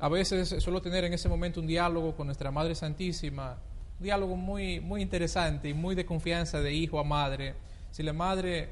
[0.00, 3.58] A veces suelo tener en ese momento un diálogo con nuestra Madre Santísima,
[3.98, 7.54] un diálogo muy, muy interesante y muy de confianza de hijo a madre.
[7.90, 8.68] Si la madre,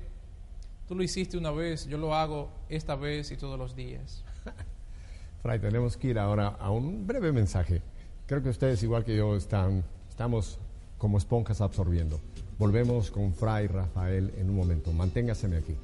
[0.86, 4.24] tú lo hiciste una vez, yo lo hago esta vez y todos los días.
[5.42, 7.82] Fray, tenemos que ir ahora a un breve mensaje.
[8.26, 10.60] Creo que ustedes, igual que yo, están, estamos
[10.98, 12.20] como esponjas absorbiendo.
[12.56, 14.92] Volvemos con Fray Rafael en un momento.
[14.92, 15.76] Manténgaseme aquí.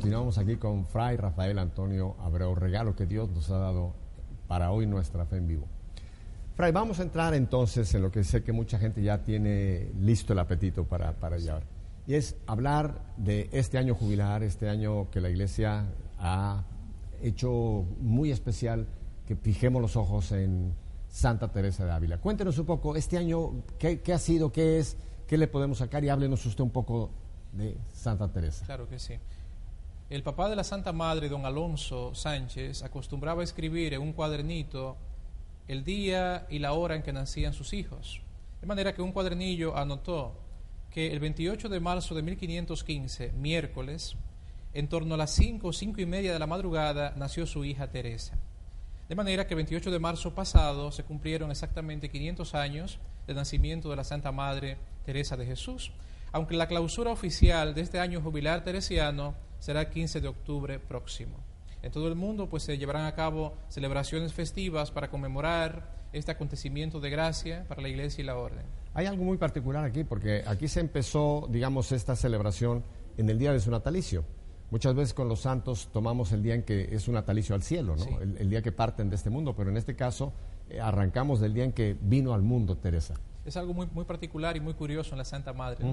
[0.00, 3.92] Continuamos aquí con Fray Rafael Antonio Abreu, regalo que Dios nos ha dado
[4.48, 5.66] para hoy nuestra fe en vivo.
[6.56, 10.32] Fray, vamos a entrar entonces en lo que sé que mucha gente ya tiene listo
[10.32, 11.64] el apetito para, para llevar.
[12.06, 15.84] Y es hablar de este año jubilar, este año que la Iglesia
[16.18, 16.64] ha
[17.20, 18.86] hecho muy especial,
[19.26, 20.72] que fijemos los ojos en
[21.10, 22.16] Santa Teresa de Ávila.
[22.16, 26.02] Cuéntenos un poco, este año, ¿qué, qué ha sido, qué es, qué le podemos sacar
[26.04, 27.10] y háblenos usted un poco
[27.52, 28.64] de Santa Teresa.
[28.64, 29.14] Claro que sí.
[30.10, 34.96] El papá de la Santa Madre, don Alonso Sánchez, acostumbraba a escribir en un cuadernito
[35.68, 38.20] el día y la hora en que nacían sus hijos.
[38.60, 40.34] De manera que un cuadernillo anotó
[40.90, 44.16] que el 28 de marzo de 1515, miércoles,
[44.74, 47.92] en torno a las 5 o 5 y media de la madrugada, nació su hija
[47.92, 48.36] Teresa.
[49.08, 53.88] De manera que el 28 de marzo pasado se cumplieron exactamente 500 años del nacimiento
[53.88, 55.92] de la Santa Madre Teresa de Jesús,
[56.32, 61.36] aunque la clausura oficial de este año jubilar teresiano será el 15 de octubre próximo.
[61.82, 67.00] En todo el mundo pues se llevarán a cabo celebraciones festivas para conmemorar este acontecimiento
[67.00, 68.64] de gracia para la iglesia y la orden.
[68.92, 72.82] Hay algo muy particular aquí, porque aquí se empezó, digamos, esta celebración
[73.16, 74.24] en el día de su natalicio.
[74.70, 77.96] Muchas veces con los santos tomamos el día en que es un natalicio al cielo,
[77.96, 78.04] ¿no?
[78.04, 78.10] Sí.
[78.20, 80.32] el, el día que parten de este mundo, pero en este caso
[80.68, 83.14] eh, arrancamos del día en que vino al mundo Teresa.
[83.44, 85.84] Es algo muy, muy particular y muy curioso en la Santa Madre.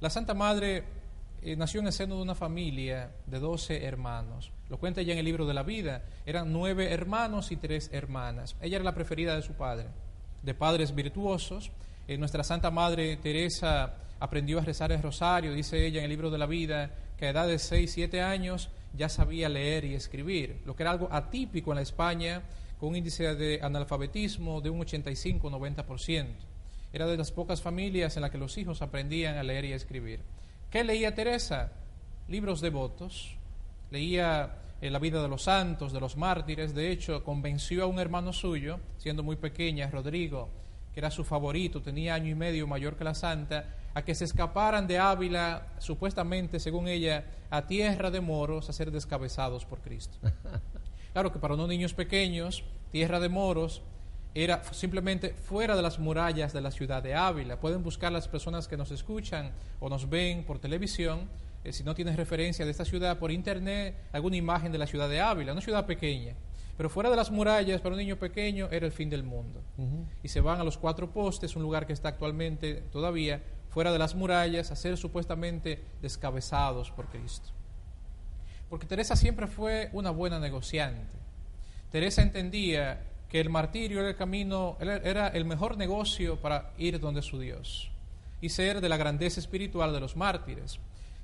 [0.00, 0.84] La Santa Madre
[1.44, 4.52] eh, nació en el seno de una familia de 12 hermanos.
[4.68, 6.02] Lo cuenta ella en el libro de la vida.
[6.24, 8.54] Eran nueve hermanos y tres hermanas.
[8.60, 9.88] Ella era la preferida de su padre,
[10.42, 11.72] de padres virtuosos.
[12.06, 16.30] Eh, nuestra Santa Madre Teresa aprendió a rezar el rosario, dice ella en el libro
[16.30, 20.60] de la vida, que a edad de 6, 7 años ya sabía leer y escribir,
[20.64, 22.42] lo que era algo atípico en la España,
[22.78, 26.26] con un índice de analfabetismo de un 85-90%.
[26.92, 30.20] Era de las pocas familias en las que los hijos aprendían a leer y escribir.
[30.72, 31.70] ¿Qué leía Teresa?
[32.28, 33.36] Libros devotos.
[33.90, 36.74] Leía eh, la vida de los santos, de los mártires.
[36.74, 40.48] De hecho, convenció a un hermano suyo, siendo muy pequeña, Rodrigo,
[40.94, 44.24] que era su favorito, tenía año y medio mayor que la santa, a que se
[44.24, 50.16] escaparan de Ávila, supuestamente, según ella, a tierra de moros a ser descabezados por Cristo.
[51.12, 53.82] Claro que para unos niños pequeños, tierra de moros
[54.34, 57.60] era simplemente fuera de las murallas de la ciudad de Ávila.
[57.60, 61.28] Pueden buscar las personas que nos escuchan o nos ven por televisión,
[61.64, 65.08] eh, si no tienes referencia de esta ciudad, por internet, alguna imagen de la ciudad
[65.08, 66.34] de Ávila, una ciudad pequeña.
[66.76, 69.62] Pero fuera de las murallas, para un niño pequeño, era el fin del mundo.
[70.22, 73.98] Y se van a los cuatro postes, un lugar que está actualmente todavía fuera de
[73.98, 77.50] las murallas, a ser supuestamente descabezados por Cristo.
[78.70, 81.14] Porque Teresa siempre fue una buena negociante.
[81.90, 87.22] Teresa entendía que el martirio era el camino, era- el mejor negocio para ir donde
[87.22, 87.90] su Dios
[88.42, 90.78] y ser de la grandeza espiritual de los mártires.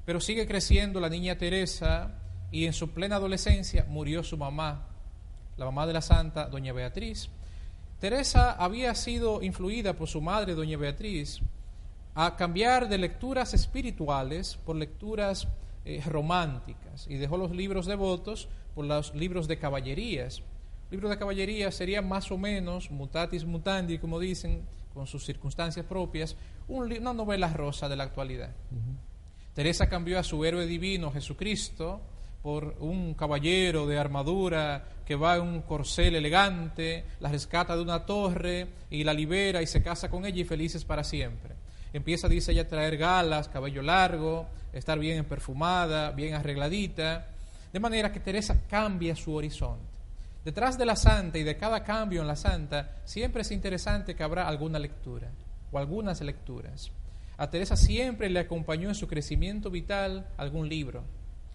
[0.06, 2.14] Pero sigue creciendo la niña Teresa
[2.50, 4.86] y en su plena adolescencia murió su mamá,
[5.58, 7.28] la mamá de la santa, doña Beatriz.
[8.00, 11.40] Teresa había sido influida por su madre, doña Beatriz,
[12.14, 15.46] a cambiar de lecturas espirituales por lecturas
[15.84, 20.42] eh, románticas y dejó los libros devotos por los libros de caballerías.
[20.90, 24.62] Libros de caballerías serían más o menos, mutatis mutandi, como dicen,
[24.94, 28.50] con sus circunstancias propias, un una novela rosa de la actualidad.
[29.54, 32.00] Teresa cambió a su héroe divino, Jesucristo,
[32.42, 38.06] por un caballero de armadura que va en un corcel elegante, la rescata de una
[38.06, 41.54] torre y la libera y se casa con ella y felices para siempre.
[41.92, 47.26] Empieza, dice ella, a traer galas, cabello largo, estar bien perfumada, bien arregladita,
[47.72, 49.87] de manera que Teresa cambia su horizonte.
[50.48, 54.22] Detrás de la santa y de cada cambio en la santa, siempre es interesante que
[54.22, 55.30] habrá alguna lectura
[55.70, 56.90] o algunas lecturas.
[57.36, 61.04] A Teresa siempre le acompañó en su crecimiento vital algún libro,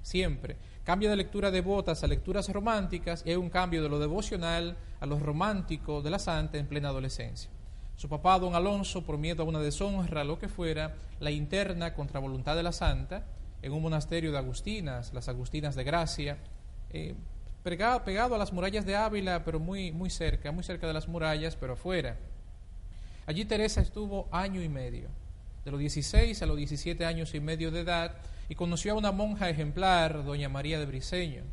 [0.04, 0.58] siempre.
[0.84, 5.08] Cambia de lectura devotas a lecturas románticas y hay un cambio de lo devocional a
[5.08, 7.50] lo romántico de la santa en plena adolescencia.
[7.96, 12.20] Su papá, don Alonso, por miedo a una deshonra, lo que fuera, la interna contra
[12.20, 13.26] voluntad de la santa
[13.60, 16.38] en un monasterio de Agustinas, las Agustinas de Gracia,
[16.92, 17.16] eh,
[17.64, 21.56] pegado, a las murallas de Ávila, pero muy, muy cerca, muy cerca de las murallas,
[21.56, 22.18] pero afuera.
[23.26, 25.08] Allí Teresa estuvo año y medio,
[25.64, 28.18] de los 16 a los 17 años y medio de edad,
[28.50, 31.44] y conoció a una monja ejemplar, doña María de Briceño.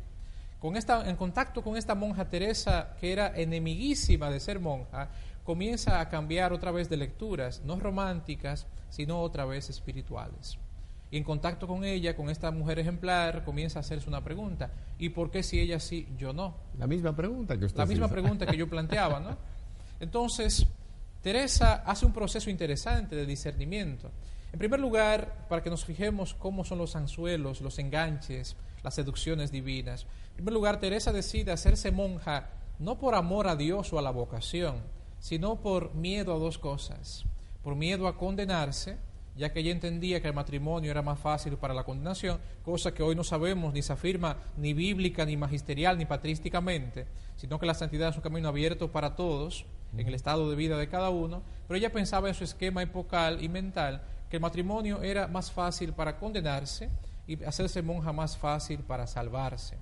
[0.59, 5.09] Con esta, en contacto con esta monja Teresa, que era enemiguísima de ser monja,
[5.43, 10.59] comienza a cambiar otra vez de lecturas, no románticas, sino otra vez espirituales.
[11.11, 14.71] Y en contacto con ella, con esta mujer ejemplar, comienza a hacerse una pregunta.
[14.97, 16.55] ¿Y por qué si ella sí, yo no?
[16.79, 18.13] La misma pregunta que usted La misma hizo.
[18.13, 19.37] pregunta que yo planteaba, ¿no?
[19.99, 20.65] Entonces,
[21.21, 24.09] Teresa hace un proceso interesante de discernimiento.
[24.53, 29.51] En primer lugar, para que nos fijemos cómo son los anzuelos, los enganches, las seducciones
[29.51, 30.05] divinas.
[30.29, 34.11] En primer lugar, Teresa decide hacerse monja no por amor a Dios o a la
[34.11, 34.77] vocación,
[35.19, 37.25] sino por miedo a dos cosas.
[37.63, 38.97] Por miedo a condenarse,
[39.41, 43.01] ya que ella entendía que el matrimonio era más fácil para la condenación, cosa que
[43.01, 47.73] hoy no sabemos ni se afirma ni bíblica, ni magisterial, ni patrísticamente, sino que la
[47.73, 49.65] santidad es un camino abierto para todos,
[49.97, 53.43] en el estado de vida de cada uno, pero ella pensaba en su esquema epocal
[53.43, 56.91] y mental que el matrimonio era más fácil para condenarse
[57.25, 59.75] y hacerse monja más fácil para salvarse.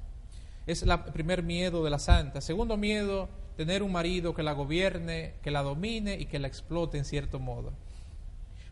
[0.67, 2.39] Es el primer miedo de la santa.
[2.39, 6.97] Segundo miedo, tener un marido que la gobierne, que la domine y que la explote
[6.97, 7.73] en cierto modo.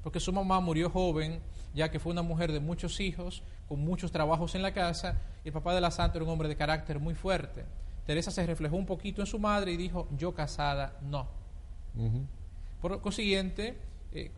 [0.07, 1.41] Porque su mamá murió joven,
[1.73, 5.49] ya que fue una mujer de muchos hijos, con muchos trabajos en la casa, y
[5.49, 7.65] el papá de la santa era un hombre de carácter muy fuerte.
[8.05, 11.27] Teresa se reflejó un poquito en su madre y dijo, yo casada, no.
[12.79, 13.77] Por consiguiente,
[14.13, 14.31] eh,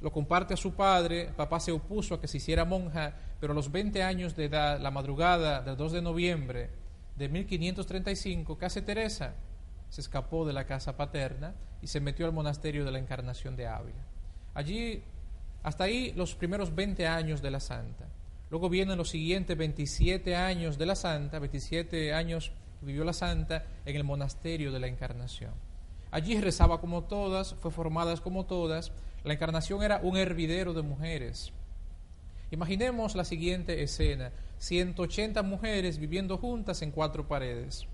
[0.00, 3.56] lo comparte a su padre, papá se opuso a que se hiciera monja, pero a
[3.56, 6.70] los 20 años de edad, la madrugada del 2 de noviembre
[7.18, 9.34] de 1535, ¿qué hace Teresa?
[9.90, 11.52] se escapó de la casa paterna
[11.82, 14.06] y se metió al monasterio de la Encarnación de Ávila.
[14.54, 15.02] Allí,
[15.62, 18.08] hasta ahí, los primeros 20 años de la santa.
[18.50, 23.64] Luego vienen los siguientes 27 años de la santa, 27 años que vivió la santa
[23.84, 25.52] en el monasterio de la Encarnación.
[26.10, 28.92] Allí rezaba como todas, fue formada como todas.
[29.22, 31.52] La Encarnación era un hervidero de mujeres.
[32.50, 34.32] Imaginemos la siguiente escena.
[34.58, 37.86] 180 mujeres viviendo juntas en cuatro paredes.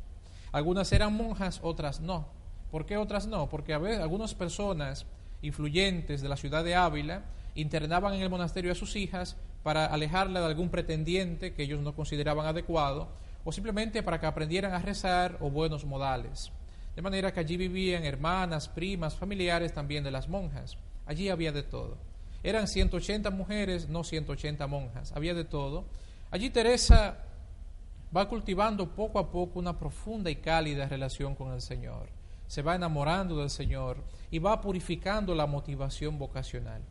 [0.52, 2.28] Algunas eran monjas, otras no.
[2.70, 3.48] ¿Por qué otras no?
[3.50, 5.07] Porque a veces algunas personas
[5.43, 7.24] influyentes de la ciudad de Ávila
[7.55, 11.95] internaban en el monasterio a sus hijas para alejarla de algún pretendiente que ellos no
[11.95, 13.09] consideraban adecuado
[13.45, 16.53] o simplemente para que aprendieran a rezar o buenos modales.
[16.95, 20.76] De manera que allí vivían hermanas, primas, familiares también de las monjas.
[21.05, 21.97] Allí había de todo.
[22.43, 25.84] Eran 180 mujeres, no 180 monjas, había de todo.
[26.30, 27.18] Allí Teresa
[28.16, 32.09] va cultivando poco a poco una profunda y cálida relación con el Señor.
[32.47, 33.99] Se va enamorando del Señor
[34.30, 36.82] y va purificando la motivación vocacional.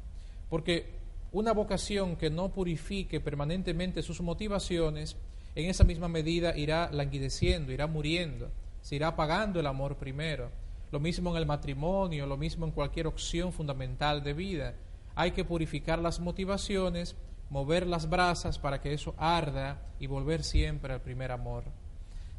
[0.50, 0.96] Porque
[1.32, 5.18] una vocación que no purifique permanentemente sus motivaciones,
[5.56, 8.52] en esa misma medida irá languideciendo, irá muriendo,
[8.82, 10.52] se irá apagando el amor primero.
[10.92, 14.76] Lo mismo en el matrimonio, lo mismo en cualquier opción fundamental de vida.
[15.16, 17.16] Hay que purificar las motivaciones,
[17.50, 21.64] mover las brasas para que eso arda y volver siempre al primer amor.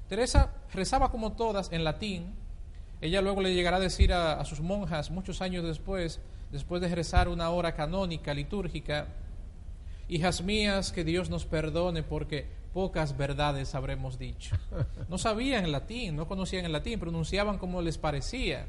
[0.09, 2.35] Teresa rezaba como todas en latín.
[3.01, 6.21] Ella luego le llegará a decir a, a sus monjas muchos años después,
[6.51, 9.09] después de rezar una hora canónica, litúrgica,
[10.09, 14.55] hijas mías, que Dios nos perdone porque pocas verdades habremos dicho.
[15.09, 18.67] No sabían el latín, no conocían el latín, pronunciaban como les parecía.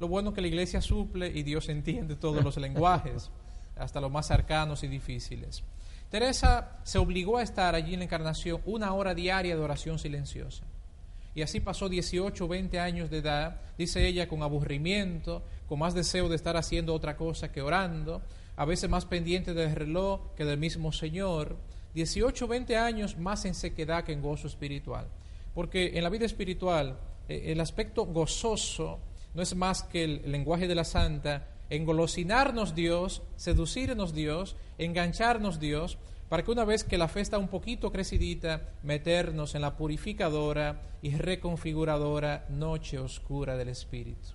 [0.00, 3.30] Lo bueno que la iglesia suple y Dios entiende todos los lenguajes,
[3.76, 5.62] hasta los más arcanos y difíciles.
[6.08, 10.64] Teresa se obligó a estar allí en la encarnación una hora diaria de oración silenciosa.
[11.34, 15.94] Y así pasó 18 o 20 años de edad, dice ella, con aburrimiento, con más
[15.94, 18.22] deseo de estar haciendo otra cosa que orando,
[18.56, 21.56] a veces más pendiente del reloj que del mismo Señor.
[21.94, 25.06] 18 o 20 años más en sequedad que en gozo espiritual.
[25.54, 29.00] Porque en la vida espiritual eh, el aspecto gozoso
[29.34, 35.96] no es más que el lenguaje de la santa, engolosinarnos Dios, seducirnos Dios, engancharnos Dios,
[36.32, 40.80] para que una vez que la fe está un poquito crecidita, meternos en la purificadora
[41.02, 44.30] y reconfiguradora noche oscura del Espíritu.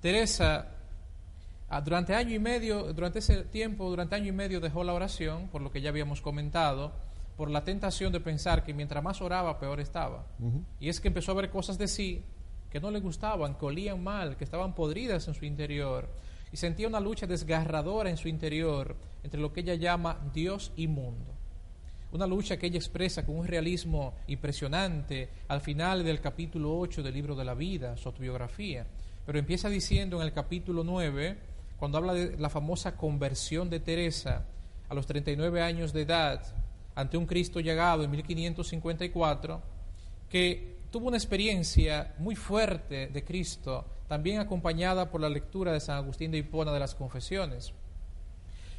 [0.00, 0.66] Teresa,
[1.68, 5.46] ah, durante año y medio, durante ese tiempo, durante año y medio dejó la oración,
[5.46, 6.90] por lo que ya habíamos comentado,
[7.36, 10.26] por la tentación de pensar que mientras más oraba, peor estaba.
[10.80, 12.24] Y es que empezó a ver cosas de sí
[12.68, 16.08] que no le gustaban, que olían mal, que estaban podridas en su interior
[16.52, 20.86] y sentía una lucha desgarradora en su interior entre lo que ella llama Dios y
[20.86, 21.32] mundo.
[22.12, 27.14] Una lucha que ella expresa con un realismo impresionante al final del capítulo 8 del
[27.14, 28.86] libro de la vida, su autobiografía.
[29.24, 31.38] Pero empieza diciendo en el capítulo 9,
[31.78, 34.44] cuando habla de la famosa conversión de Teresa
[34.90, 36.42] a los 39 años de edad
[36.94, 39.62] ante un Cristo llegado en 1554,
[40.28, 45.96] que tuvo una experiencia muy fuerte de Cristo también acompañada por la lectura de San
[45.96, 47.72] Agustín de Hipona de las Confesiones.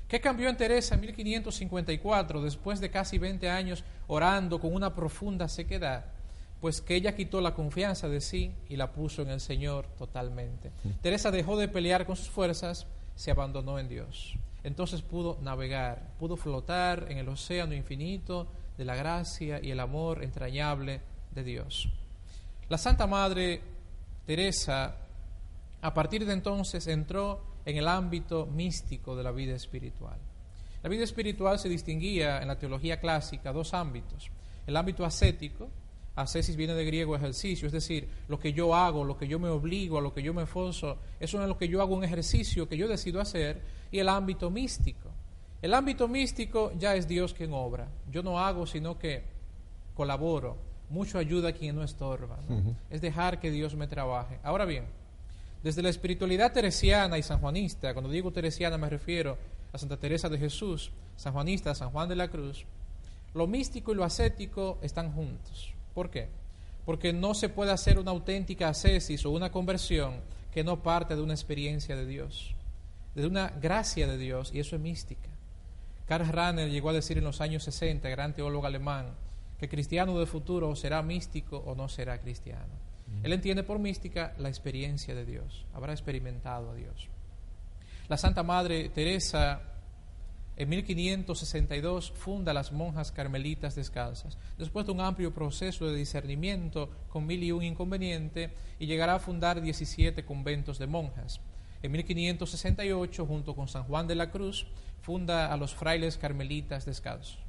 [0.08, 5.50] ¿Qué cambió en Teresa en 1554, después de casi 20 años orando con una profunda
[5.50, 6.06] sequedad?
[6.62, 10.72] Pues que ella quitó la confianza de sí y la puso en el Señor totalmente.
[11.02, 12.86] Teresa dejó de pelear con sus fuerzas,
[13.16, 14.36] se abandonó en Dios.
[14.64, 18.48] Entonces pudo navegar, pudo flotar en el océano infinito
[18.78, 21.02] de la gracia y el amor entrañable
[21.32, 21.90] de Dios.
[22.70, 23.62] La Santa Madre
[24.26, 24.96] Teresa
[25.82, 30.18] a partir de entonces entró en el ámbito místico de la vida espiritual.
[30.82, 34.32] La vida espiritual se distinguía en la teología clásica dos ámbitos.
[34.66, 35.70] El ámbito ascético,
[36.16, 39.50] ascesis viene de griego ejercicio, es decir, lo que yo hago, lo que yo me
[39.50, 42.70] obligo, a lo que yo me esfuerzo, eso es lo que yo hago un ejercicio
[42.70, 43.62] que yo decido hacer,
[43.92, 45.10] y el ámbito místico.
[45.62, 47.88] El ámbito místico ya es Dios quien obra.
[48.12, 49.24] Yo no hago, sino que
[49.96, 50.58] colaboro.
[50.94, 52.38] Mucho ayuda a quien no estorba.
[52.92, 54.40] Es dejar que Dios me trabaje.
[54.44, 54.86] Ahora bien,
[55.64, 59.36] desde la espiritualidad teresiana y sanjuanista, cuando digo teresiana me refiero
[59.72, 62.66] a Santa Teresa de Jesús, sanjuanista, San Juan de la Cruz,
[63.34, 65.74] lo místico y lo ascético están juntos.
[65.96, 66.28] ¿Por qué?
[66.86, 70.18] Porque no se puede hacer una auténtica ascesis o una conversión
[70.54, 72.54] que no parte de una experiencia de Dios,
[73.16, 75.30] de una gracia de Dios, y eso es mística.
[76.06, 79.08] Karl Rahner llegó a decir en los años 60, gran teólogo alemán,
[79.64, 82.76] que cristiano de futuro será místico o no será cristiano.
[83.24, 87.08] Él entiende por mística la experiencia de Dios, habrá experimentado a Dios.
[88.10, 89.62] La Santa Madre Teresa
[90.58, 97.26] En 1562 funda las monjas carmelitas descalzas, después de un amplio proceso de discernimiento con
[97.26, 101.40] mil y un inconveniente, y llegará a fundar 17 conventos de monjas.
[101.82, 104.68] En 1568, junto con San Juan de la Cruz,
[105.02, 107.43] funda a los frailes carmelitas descalzos.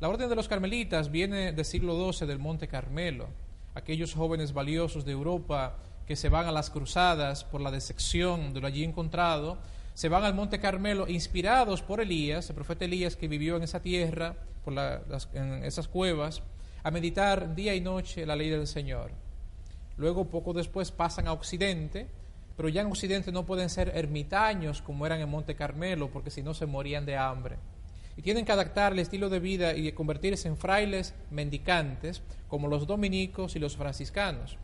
[0.00, 3.28] La orden de los carmelitas viene del siglo XII del Monte Carmelo,
[3.74, 5.76] aquellos jóvenes valiosos de Europa
[6.06, 9.58] que se van a las cruzadas por la decepción de lo allí encontrado,
[9.92, 13.82] se van al Monte Carmelo inspirados por Elías, el profeta Elías que vivió en esa
[13.82, 14.72] tierra, por
[15.34, 16.42] en esas cuevas,
[16.82, 19.10] a meditar día y noche la ley del Señor.
[19.98, 22.08] Luego, poco después, pasan a Occidente,
[22.56, 26.42] pero ya en Occidente no pueden ser ermitaños como eran en Monte Carmelo, porque si
[26.42, 27.58] no se morían de hambre.
[28.16, 32.86] Y tienen que adaptar el estilo de vida y convertirse en frailes mendicantes, como los
[32.86, 34.58] dominicos y los franciscanos.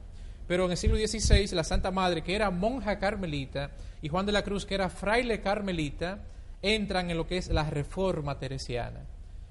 [0.46, 3.70] Pero en el siglo XVI, la Santa Madre, que era monja carmelita,
[4.02, 6.20] y Juan de la Cruz, que era fraile carmelita,
[6.62, 9.00] entran en lo que es la reforma teresiana.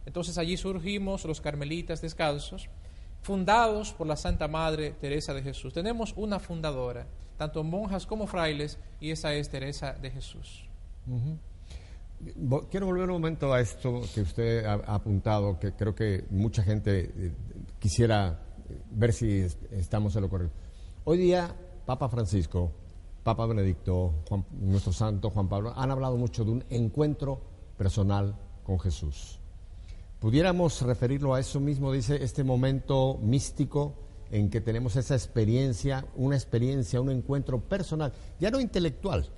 [0.05, 2.69] Entonces allí surgimos los carmelitas descalzos,
[3.21, 5.73] fundados por la Santa Madre Teresa de Jesús.
[5.73, 10.63] Tenemos una fundadora, tanto monjas como frailes, y esa es Teresa de Jesús.
[12.71, 17.11] Quiero volver un momento a esto que usted ha, apuntado, que creo que mucha gente
[17.15, 17.31] eh,
[17.79, 18.39] quisiera
[18.91, 20.55] ver si estamos en lo correcto.
[21.03, 21.53] Hoy día,
[21.85, 22.71] Papa Francisco,
[23.23, 24.23] Papa Benedicto,
[24.59, 27.41] nuestro santo Juan Pablo, han hablado mucho de un encuentro
[27.77, 29.39] personal con Jesús.
[30.19, 36.35] Pudiéramos referirlo a eso mismo, dice, este momento místico en que tenemos esa experiencia, una
[36.35, 39.29] experiencia, un encuentro personal, ya no intelectual,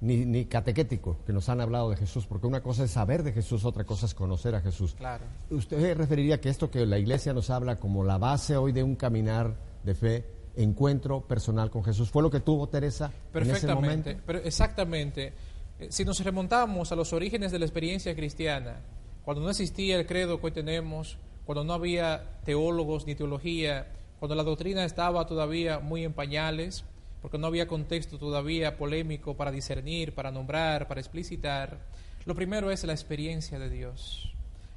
[0.00, 3.32] ni, ni, catequético, que nos han hablado de Jesús, porque una cosa es saber de
[3.32, 4.94] Jesús, otra cosa es conocer a Jesús.
[4.94, 5.24] Claro.
[5.50, 8.96] ¿Usted referiría que esto que la Iglesia nos habla como la base hoy de un
[8.96, 10.24] caminar de fe,
[10.56, 12.10] encuentro personal con Jesús.
[12.10, 14.10] ¿Fue lo que tuvo Teresa en ese momento?
[14.26, 15.32] Pero exactamente.
[15.78, 18.80] Eh, si nos remontamos a los orígenes de la experiencia cristiana,
[19.24, 23.86] cuando no existía el credo que hoy tenemos, cuando no había teólogos ni teología,
[24.20, 26.84] cuando la doctrina estaba todavía muy en pañales,
[27.22, 31.78] porque no había contexto todavía polémico para discernir, para nombrar, para explicitar,
[32.26, 34.30] lo primero es la experiencia de Dios.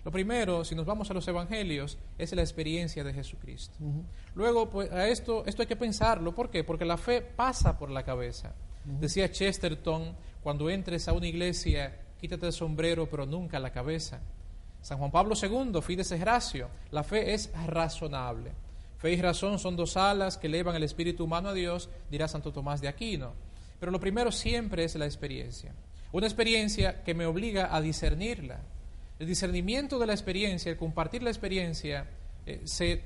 [0.06, 3.78] Lo primero, si nos vamos a los evangelios, es la experiencia de Jesucristo.
[4.36, 6.34] Luego, pues a esto, esto hay que pensarlo.
[6.34, 6.64] ¿Por qué?
[6.64, 8.54] Porque la fe pasa por la cabeza.
[8.84, 14.20] Decía Chesterton, cuando entres a una iglesia, quítate el sombrero, pero nunca la cabeza.
[14.82, 18.52] San Juan Pablo II, Fides es racio, la fe es razonable.
[19.04, 22.54] Fe y razón son dos alas que elevan el espíritu humano a Dios, dirá Santo
[22.54, 23.34] Tomás de Aquino.
[23.78, 25.74] Pero lo primero siempre es la experiencia.
[26.14, 28.62] Una experiencia que me obliga a discernirla
[29.20, 32.08] el discernimiento de la experiencia, el compartir la experiencia,
[32.46, 33.04] eh, se,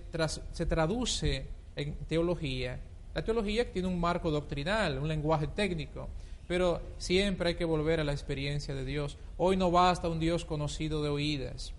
[0.52, 2.80] se traduce en teología.
[3.16, 6.10] La teología tiene un marco doctrinal, un lenguaje técnico,
[6.48, 9.18] pero siempre hay que volver a la experiencia de Dios.
[9.38, 11.74] Hoy no basta un Dios conocido de oídas.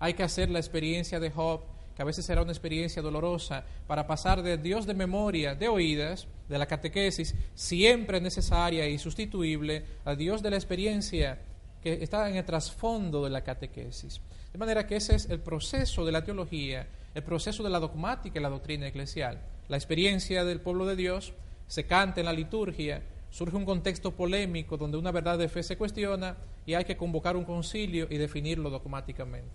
[0.00, 1.60] Hay que hacer la experiencia de Job,
[1.94, 6.26] que a veces será una experiencia dolorosa, para pasar de Dios de memoria, de oídas,
[6.48, 11.38] de la catequesis, siempre necesaria y sustituible, a Dios de la experiencia
[11.82, 14.20] que está en el trasfondo de la catequesis.
[14.52, 18.38] De manera que ese es el proceso de la teología, el proceso de la dogmática
[18.38, 19.40] y la doctrina eclesial.
[19.68, 21.32] La experiencia del pueblo de Dios
[21.66, 25.76] se canta en la liturgia, surge un contexto polémico donde una verdad de fe se
[25.76, 26.36] cuestiona
[26.66, 29.54] y hay que convocar un concilio y definirlo dogmáticamente.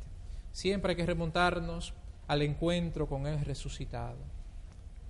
[0.52, 1.94] Siempre hay que remontarnos
[2.28, 4.18] al encuentro con el resucitado.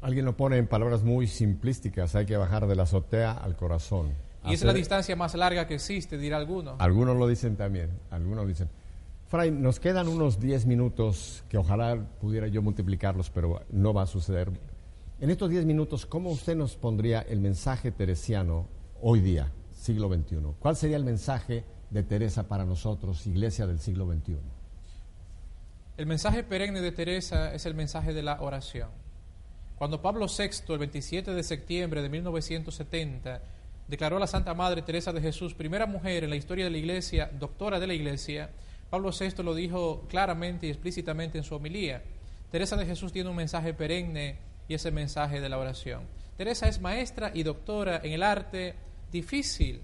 [0.01, 4.13] Alguien lo pone en palabras muy simplísticas, hay que bajar de la azotea al corazón.
[4.45, 6.75] Y es la distancia más larga que existe, dirá alguno.
[6.77, 8.69] Algunos lo dicen también, algunos dicen.
[9.27, 14.05] Fray, nos quedan unos 10 minutos que ojalá pudiera yo multiplicarlos, pero no va a
[14.05, 14.51] suceder.
[15.19, 18.67] En estos 10 minutos, ¿cómo usted nos pondría el mensaje teresiano
[19.01, 20.37] hoy día, siglo XXI?
[20.59, 24.35] ¿Cuál sería el mensaje de Teresa para nosotros, iglesia del siglo XXI?
[25.97, 28.89] El mensaje perenne de Teresa es el mensaje de la oración.
[29.77, 33.41] Cuando Pablo VI, el 27 de septiembre de 1970,
[33.87, 37.31] declaró la Santa Madre Teresa de Jesús, primera mujer en la historia de la Iglesia,
[37.39, 38.49] doctora de la Iglesia,
[38.89, 42.03] Pablo VI lo dijo claramente y explícitamente en su homilía.
[42.51, 44.37] Teresa de Jesús tiene un mensaje perenne
[44.67, 46.03] y ese mensaje de la oración.
[46.35, 48.75] Teresa es maestra y doctora en el arte
[49.13, 49.79] difícil,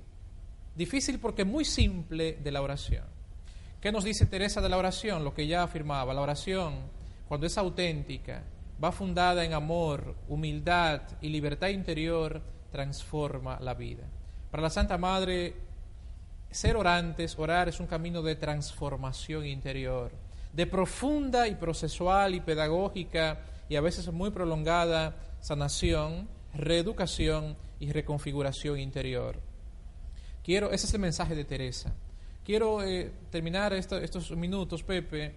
[0.75, 3.10] difícil porque muy simple de la oración.
[3.81, 5.23] ¿Qué nos dice Teresa de la oración?
[5.23, 6.75] Lo que ya afirmaba, la oración,
[7.27, 8.43] cuando es auténtica,
[8.81, 14.03] va fundada en amor, humildad y libertad interior, transforma la vida.
[14.51, 15.55] Para la Santa Madre,
[16.51, 20.11] ser orantes, orar es un camino de transformación interior,
[20.53, 28.77] de profunda y procesual y pedagógica y a veces muy prolongada sanación, reeducación y reconfiguración
[28.77, 29.39] interior.
[30.43, 31.95] Quiero, ese es el mensaje de Teresa.
[32.43, 35.35] Quiero eh, terminar estos minutos, Pepe,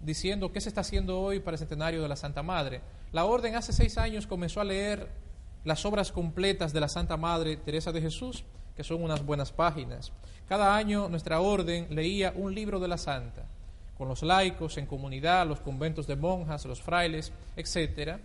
[0.00, 2.80] diciendo qué se está haciendo hoy para el centenario de la Santa Madre.
[3.10, 5.08] La Orden hace seis años comenzó a leer
[5.64, 8.44] las obras completas de la Santa Madre Teresa de Jesús,
[8.76, 10.12] que son unas buenas páginas.
[10.48, 13.46] Cada año nuestra Orden leía un libro de la Santa,
[13.98, 18.18] con los laicos, en comunidad, los conventos de monjas, los frailes, etc.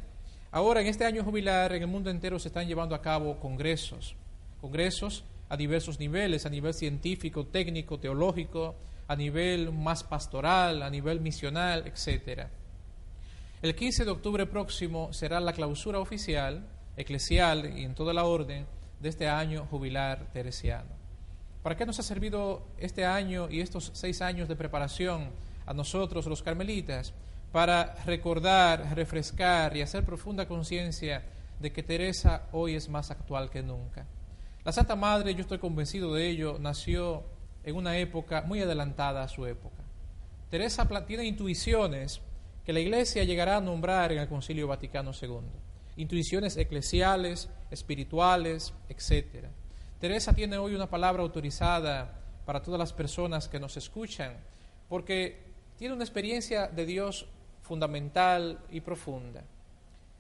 [0.52, 4.16] Ahora, en este año jubilar, en el mundo entero se están llevando a cabo congresos,
[4.62, 8.76] congresos a diversos niveles, a nivel científico, técnico, teológico,
[9.08, 12.48] a nivel más pastoral, a nivel misional, etc.
[13.62, 18.68] El 15 de octubre próximo será la clausura oficial, eclesial y en toda la orden
[19.00, 21.00] de este año jubilar teresiano.
[21.64, 25.30] ¿Para qué nos ha servido este año y estos seis años de preparación
[25.66, 27.14] a nosotros los carmelitas?
[27.52, 31.24] Para recordar, refrescar y hacer profunda conciencia
[31.60, 34.06] de que Teresa hoy es más actual que nunca
[34.66, 37.24] la Santa Madre, yo estoy convencido de ello, nació
[37.64, 39.84] en una época muy adelantada a su época.
[40.50, 42.22] Teresa tiene intuiciones
[42.66, 45.40] que la Iglesia llegará a nombrar en el Concilio Vaticano II.
[45.96, 49.46] Intuiciones eclesiales, espirituales, etc.
[50.00, 54.38] Teresa tiene hoy una palabra autorizada para todas las personas que nos escuchan,
[54.90, 55.42] porque
[55.78, 57.28] tiene una experiencia de Dios
[57.62, 59.44] fundamental y profunda.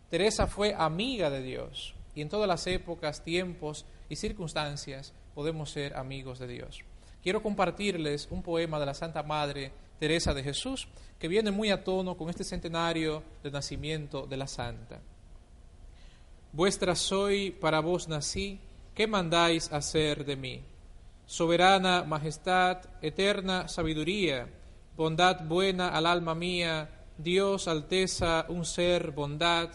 [0.09, 5.95] Teresa fue amiga de Dios y en todas las épocas, tiempos, y circunstancias podemos ser
[5.95, 6.81] amigos de Dios.
[7.23, 11.81] Quiero compartirles un poema de la Santa Madre Teresa de Jesús que viene muy a
[11.81, 14.99] tono con este centenario de nacimiento de la Santa.
[16.51, 18.59] Vuestra soy, para vos nací,
[18.93, 20.61] ¿qué mandáis hacer de mí?
[21.25, 24.45] Soberana majestad, eterna sabiduría,
[24.97, 29.69] bondad buena al alma mía, Dios, alteza, un ser, bondad,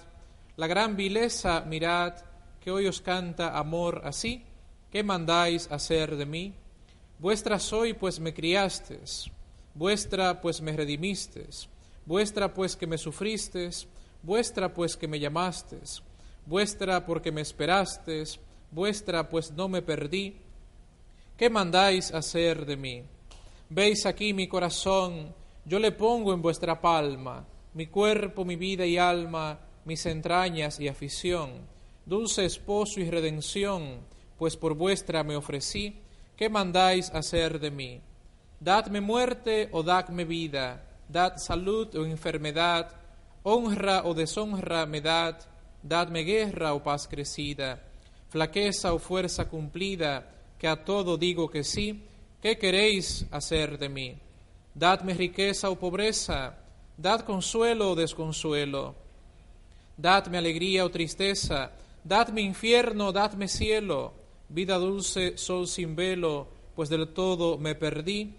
[0.57, 2.15] la gran vileza, mirad,
[2.65, 4.43] que hoy os canta amor así,
[4.91, 6.55] ¿qué mandáis hacer de mí?
[7.19, 9.31] Vuestra soy, pues me criastes,
[9.75, 11.69] vuestra, pues me redimistes,
[12.07, 13.87] vuestra, pues que me sufristes,
[14.23, 16.03] vuestra, pues que me llamastes,
[16.47, 18.41] vuestra, porque me esperastes,
[18.71, 20.35] vuestra, pues no me perdí,
[21.37, 23.03] ¿qué mandáis hacer de mí?
[23.69, 25.35] Veis aquí mi corazón,
[25.67, 27.45] yo le pongo en vuestra palma,
[27.75, 31.74] mi cuerpo, mi vida y alma, mis entrañas y afición
[32.07, 34.01] dulce esposo y redención,
[34.39, 35.95] pues por vuestra me ofrecí,
[36.37, 38.01] ¿qué mandáis hacer de mí?
[38.61, 42.91] Dadme muerte o dadme vida, dad salud o enfermedad,
[43.43, 45.37] honra o deshonra me dad,
[45.83, 47.83] dadme guerra o paz crecida,
[48.29, 52.03] flaqueza o fuerza cumplida, que a todo digo que sí,
[52.41, 54.19] ¿qué queréis hacer de mí?
[54.75, 56.57] Dadme riqueza o pobreza,
[56.97, 58.95] dad consuelo o desconsuelo,
[59.97, 61.71] dadme alegría o tristeza,
[62.07, 64.13] Dadme infierno, dadme cielo,
[64.51, 66.47] vida dulce, sol sin velo,
[66.77, 68.35] pues del todo me perdí.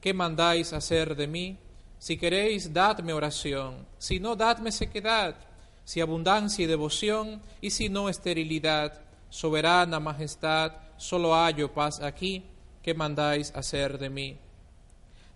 [0.00, 1.58] ¿Qué mandáis hacer de mí?
[1.98, 5.36] Si queréis, dadme oración, si no, dadme sequedad,
[5.84, 9.02] si abundancia y devoción, y si no, esterilidad.
[9.28, 12.42] Soberana majestad, solo hallo paz aquí,
[12.82, 14.38] ¿qué mandáis hacer de mí?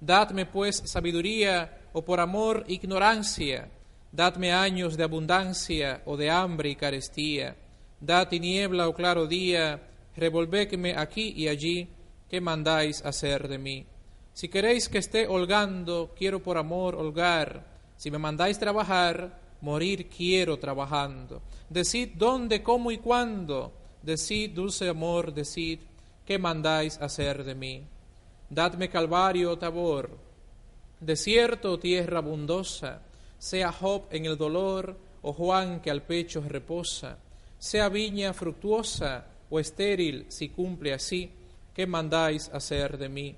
[0.00, 3.68] Dadme pues sabiduría, o por amor ignorancia,
[4.10, 7.56] dadme años de abundancia o de hambre y carestía
[8.04, 9.80] da tiniebla o claro día,
[10.14, 11.88] revolvéqueme aquí y allí,
[12.28, 13.86] ¿qué mandáis hacer de mí?
[14.34, 17.64] Si queréis que esté holgando, quiero por amor holgar.
[17.96, 21.40] Si me mandáis trabajar, morir quiero trabajando.
[21.70, 23.72] Decid dónde, cómo y cuándo.
[24.02, 25.80] Decid, dulce amor, decid,
[26.26, 27.82] ¿qué mandáis hacer de mí?
[28.50, 30.10] Dadme calvario o tabor,
[31.00, 33.00] desierto o tierra abundosa,
[33.38, 37.18] sea Job en el dolor o Juan que al pecho reposa
[37.64, 41.32] sea viña fructuosa o estéril, si cumple así,
[41.72, 43.36] ¿qué mandáis hacer de mí?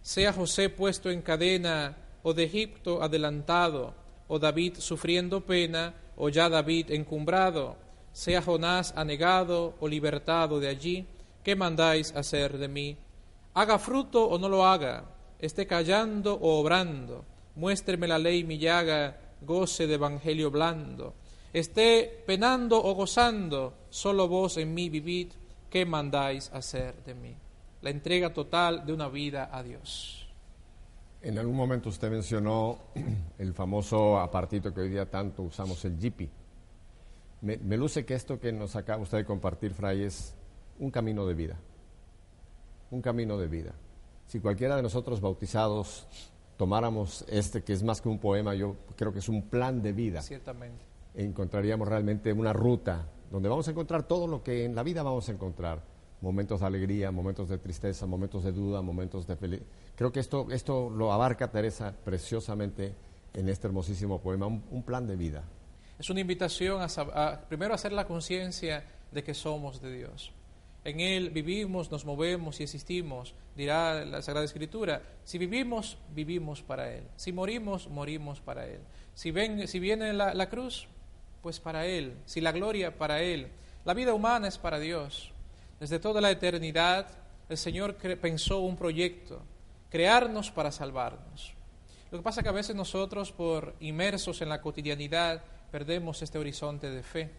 [0.00, 3.94] Sea José puesto en cadena, o de Egipto adelantado,
[4.28, 7.74] o David sufriendo pena, o ya David encumbrado,
[8.12, 11.04] sea Jonás anegado o libertado de allí,
[11.42, 12.96] ¿qué mandáis hacer de mí?
[13.54, 15.02] Haga fruto o no lo haga,
[15.40, 17.24] esté callando o obrando,
[17.56, 21.25] muéstreme la ley mi llaga, goce de evangelio blando
[21.58, 25.32] esté penando o gozando, solo vos en mí vivid,
[25.70, 27.34] ¿qué mandáis hacer de mí?
[27.80, 30.28] La entrega total de una vida a Dios.
[31.22, 32.78] En algún momento usted mencionó
[33.38, 36.28] el famoso apartito que hoy día tanto usamos, el Jeepy.
[37.40, 40.34] Me, me, luce que esto que nos acaba usted de compartir, Fray, es
[40.78, 41.56] un camino de vida.
[42.90, 43.72] Un camino de vida.
[44.26, 46.06] Si cualquiera de nosotros bautizados
[46.58, 49.92] tomáramos este, que es más que un poema, yo creo que es un plan de
[49.94, 50.20] vida.
[50.20, 55.02] Ciertamente encontraríamos realmente una ruta donde vamos a encontrar todo lo que en la vida
[55.02, 55.96] vamos a encontrar.
[56.22, 59.68] momentos de alegría, momentos de tristeza, momentos de duda, momentos de felicidad.
[59.94, 62.94] Creo que esto, esto lo abarca Teresa preciosamente
[63.34, 65.44] en este hermosísimo poema, un, plan de vida.
[65.98, 70.32] Es una invitación a, a primero hacer la conciencia de que somos de Dios.
[70.84, 75.02] En Él vivimos, nos movemos y existimos, dirá la Sagrada Escritura.
[75.22, 77.04] Si vivimos, vivimos para Él.
[77.16, 78.80] Si morimos, morimos para Él.
[79.12, 80.88] Si, ven, si viene la cruz,
[81.46, 82.16] pues para Él.
[82.24, 83.46] Si la gloria, para Él.
[83.84, 85.30] La vida humana es para Dios.
[85.78, 87.06] Desde toda la eternidad,
[87.48, 89.40] el Señor pensó un proyecto,
[89.88, 91.54] crearnos para salvarnos.
[92.10, 95.40] Lo que pasa es que a veces nosotros, por inmersos en la cotidianidad,
[95.70, 97.30] perdemos este horizonte de fe,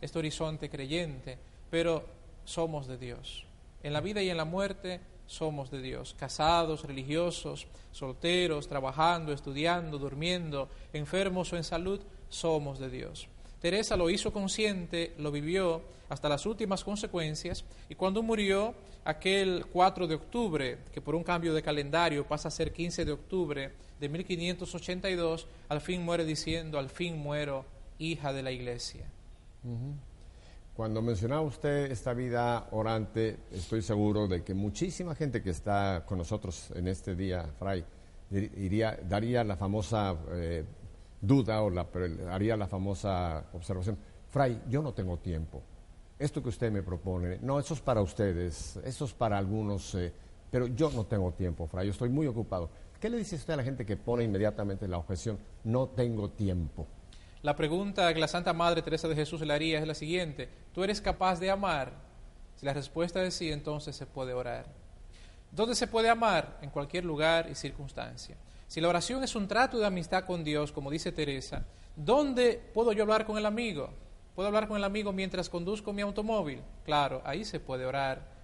[0.00, 1.38] este horizonte creyente,
[1.70, 2.04] pero
[2.44, 3.46] somos de Dios.
[3.84, 10.00] En la vida y en la muerte somos de Dios, casados, religiosos, solteros, trabajando, estudiando,
[10.00, 13.28] durmiendo, enfermos o en salud, somos de Dios.
[13.64, 18.74] Teresa lo hizo consciente, lo vivió hasta las últimas consecuencias y cuando murió
[19.06, 23.12] aquel 4 de octubre, que por un cambio de calendario pasa a ser 15 de
[23.12, 27.64] octubre de 1582, al fin muere diciendo, al fin muero,
[27.98, 29.06] hija de la iglesia.
[30.76, 36.18] Cuando mencionaba usted esta vida orante, estoy seguro de que muchísima gente que está con
[36.18, 37.82] nosotros en este día, Fray,
[39.08, 40.64] daría la famosa eh,
[41.26, 41.86] duda o la,
[42.30, 43.96] haría la famosa observación.
[44.28, 45.62] Fray, yo no tengo tiempo.
[46.18, 50.12] Esto que usted me propone, no, eso es para ustedes, eso es para algunos, eh,
[50.50, 52.70] pero yo no tengo tiempo, Fray, yo estoy muy ocupado.
[53.00, 56.86] ¿Qué le dice usted a la gente que pone inmediatamente la objeción, no tengo tiempo?
[57.42, 60.82] La pregunta que la Santa Madre Teresa de Jesús le haría es la siguiente, ¿tú
[60.84, 61.92] eres capaz de amar?
[62.56, 64.66] Si la respuesta es sí, entonces se puede orar.
[65.50, 66.58] ¿Dónde se puede amar?
[66.62, 68.36] En cualquier lugar y circunstancia.
[68.66, 71.64] Si la oración es un trato de amistad con Dios, como dice Teresa,
[71.96, 73.90] ¿dónde puedo yo hablar con el amigo?
[74.34, 76.60] ¿Puedo hablar con el amigo mientras conduzco mi automóvil?
[76.84, 78.34] Claro, ahí se puede orar.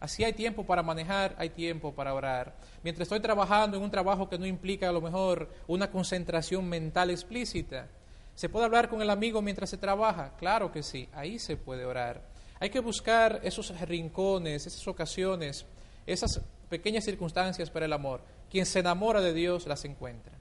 [0.00, 2.56] Así hay tiempo para manejar, hay tiempo para orar.
[2.82, 7.10] Mientras estoy trabajando en un trabajo que no implica a lo mejor una concentración mental
[7.10, 7.88] explícita,
[8.34, 10.34] ¿se puede hablar con el amigo mientras se trabaja?
[10.36, 12.22] Claro que sí, ahí se puede orar.
[12.58, 15.64] Hay que buscar esos rincones, esas ocasiones,
[16.06, 18.20] esas pequeñas circunstancias para el amor.
[18.50, 20.32] Quien se enamora de Dios las encuentra.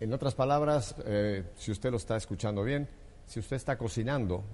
[0.00, 2.88] En otras palabras, eh, si usted lo está escuchando bien,
[3.26, 4.44] si usted está cocinando,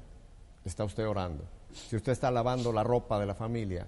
[0.65, 1.45] está usted orando.
[1.73, 3.87] Si usted está lavando la ropa de la familia,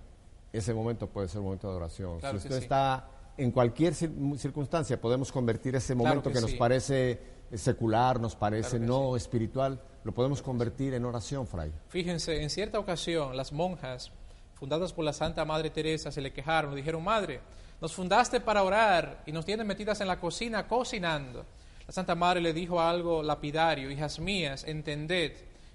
[0.53, 2.19] ese momento puede ser un momento de oración.
[2.21, 2.65] Claro si que usted sí.
[2.65, 6.57] está en cualquier cir- circunstancia, podemos convertir ese Claro momento que que, nos sí.
[6.57, 11.73] parece eh, secular, nos parece Claro que no espiritual, lo podemos convertir en oración, Fray.
[11.89, 14.13] Fíjense, en cierta ocasión las monjas,
[14.55, 17.41] fundadas por la Santa Madre Teresa, se le quejaron, le dijeron, Madre,
[17.81, 21.45] nos fundaste para orar y nos tienes metidas en la cocina cocinando.
[21.87, 25.33] La Santa Madre le dijo algo lapidario, hijas mías, entended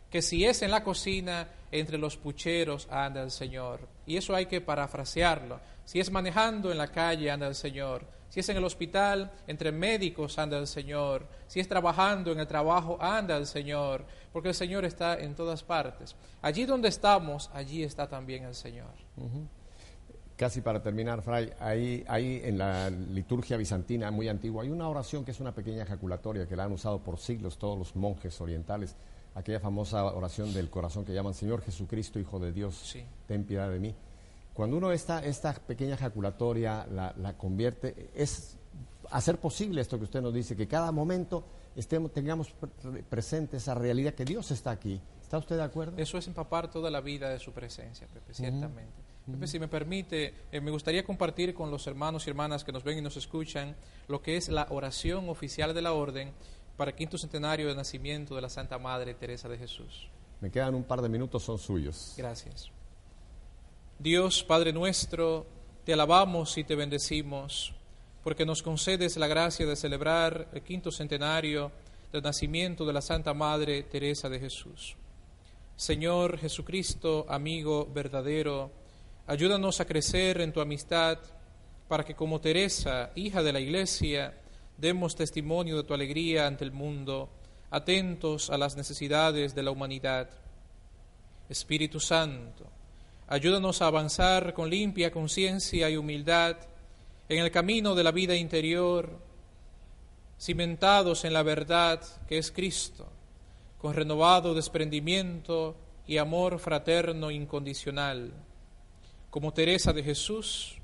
[0.10, 3.88] que si es en la cocina, entre los pucheros anda el Señor.
[4.06, 5.62] Y eso hay que parafrasearlo.
[5.86, 8.06] Si es manejando en la calle, anda el Señor.
[8.28, 11.26] Si es en el hospital, entre médicos anda el Señor.
[11.48, 14.06] Si es trabajando en el trabajo, anda el Señor.
[14.34, 16.16] Porque el Señor está en todas partes.
[16.42, 18.94] Allí donde estamos, allí está también el Señor.
[20.42, 25.24] Casi para terminar, Fray, ahí, ahí en la liturgia bizantina muy antigua hay una oración
[25.24, 28.96] que es una pequeña ejaculatoria que la han usado por siglos todos los monjes orientales,
[29.36, 33.04] aquella famosa oración del corazón que llaman Señor Jesucristo, Hijo de Dios, Sí.
[33.28, 33.94] ten piedad de mí.
[34.56, 38.58] Cuando uno esta, esta pequeña ejaculatoria la, la convierte, es
[39.12, 41.44] hacer posible esto que usted nos dice, que cada momento
[41.76, 45.00] estemos, tengamos pre- presente esa realidad que Dios está aquí.
[45.22, 45.94] ¿Está usted de acuerdo?
[45.98, 49.11] Eso es empapar toda la vida de su presencia, Pepe, ciertamente.
[49.46, 52.98] Si me permite, eh, me gustaría compartir con los hermanos y hermanas que nos ven
[52.98, 53.76] y nos escuchan
[54.08, 56.32] lo que es la oración oficial de la Orden
[56.78, 60.10] para el quinto centenario de nacimiento de la Santa Madre Teresa de Jesús.
[60.40, 62.16] Me quedan un par de minutos, son suyos.
[62.18, 62.72] Gracias.
[64.00, 65.46] Dios Padre nuestro,
[65.86, 67.74] te alabamos y te bendecimos
[68.24, 71.72] porque nos concedes la gracia de celebrar el quinto centenario
[72.12, 74.96] del nacimiento de la Santa Madre Teresa de Jesús.
[75.76, 78.72] Señor Jesucristo, amigo verdadero,
[79.28, 81.20] ayúdanos a crecer en tu amistad
[81.88, 84.34] para que como Teresa, hija de la Iglesia,
[84.78, 87.30] demos testimonio de tu alegría ante el mundo,
[87.70, 90.30] atentos a las necesidades de la humanidad.
[91.50, 92.66] Espíritu Santo,
[93.28, 96.58] ayúdanos a avanzar con limpia conciencia y humildad
[97.30, 99.20] en el camino de la vida interior,
[100.40, 103.08] cimentados en la verdad que es Cristo,
[103.78, 105.76] con renovado desprendimiento
[106.08, 108.34] y amor fraterno incondicional.
[109.32, 110.78] Como Teresa de Jesús,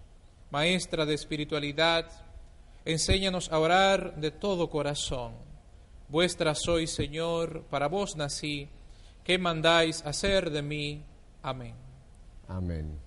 [0.52, 2.10] maestra de espiritualidad,
[2.86, 5.34] enséñanos a orar de todo corazón.
[6.08, 8.70] Vuestra soy, Señor, para vos nací,
[9.26, 11.04] ¿qué mandáis hacer de mí?
[11.43, 11.76] Amén.
[12.48, 12.98] Amén.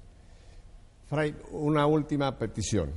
[1.09, 2.93] Fray, una última petición.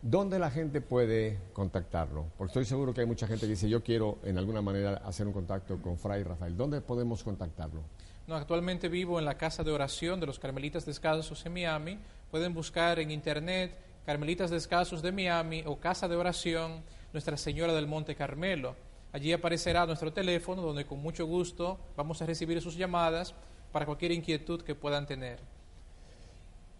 [0.00, 2.24] ¿Dónde la gente puede contactarlo?
[2.38, 5.26] Porque estoy seguro que hay mucha gente que dice, yo quiero en alguna manera hacer
[5.26, 6.56] un contacto con Fray Rafael.
[6.56, 7.82] ¿Dónde podemos contactarlo?
[8.26, 11.98] No, actualmente vivo en la casa de oración de los Carmelitas Descalzos en Miami.
[12.30, 17.86] Pueden buscar en internet Carmelitas Descalzos de Miami o Casa de Oración Nuestra Señora del
[17.86, 18.76] Monte Carmelo.
[19.12, 23.34] Allí aparecerá nuestro teléfono donde con mucho gusto vamos a recibir sus llamadas
[23.72, 25.40] para cualquier inquietud que puedan tener.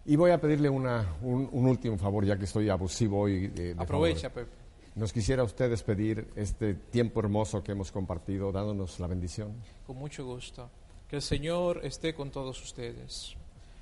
[0.05, 3.49] Y voy a pedirle una, un, un último favor, ya que estoy abusivo hoy.
[3.49, 4.31] De, de Aprovecha.
[4.31, 4.51] Pepe.
[4.95, 9.55] Nos quisiera usted despedir este tiempo hermoso que hemos compartido, dándonos la bendición.
[9.87, 10.69] Con mucho gusto.
[11.13, 13.37] Que el Señor esté con todos ustedes.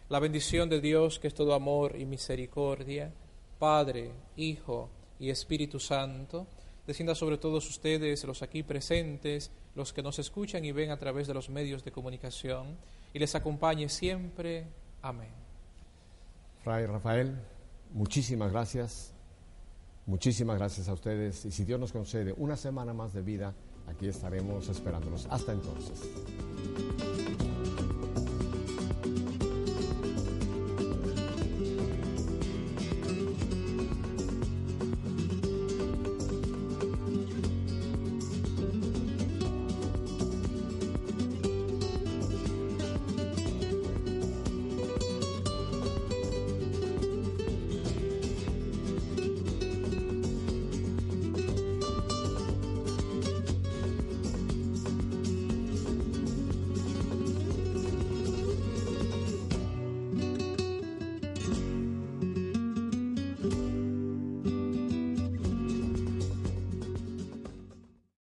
[0.08, 3.12] La bendición de Dios, que es todo amor y misericordia,
[3.56, 6.48] Padre, Hijo y Espíritu Santo,
[6.88, 11.28] descienda sobre todos ustedes, los aquí presentes, los que nos escuchan y ven a través
[11.28, 12.76] de los medios de comunicación,
[13.14, 14.66] y les acompañe siempre.
[15.00, 15.30] Amén.
[16.64, 17.38] Fray Rafael,
[17.92, 19.14] muchísimas gracias.
[20.04, 21.44] Muchísimas gracias a ustedes.
[21.44, 23.54] Y si Dios nos concede una semana más de vida,
[23.88, 25.26] Aquí estaremos esperándolos.
[25.30, 26.00] Hasta entonces.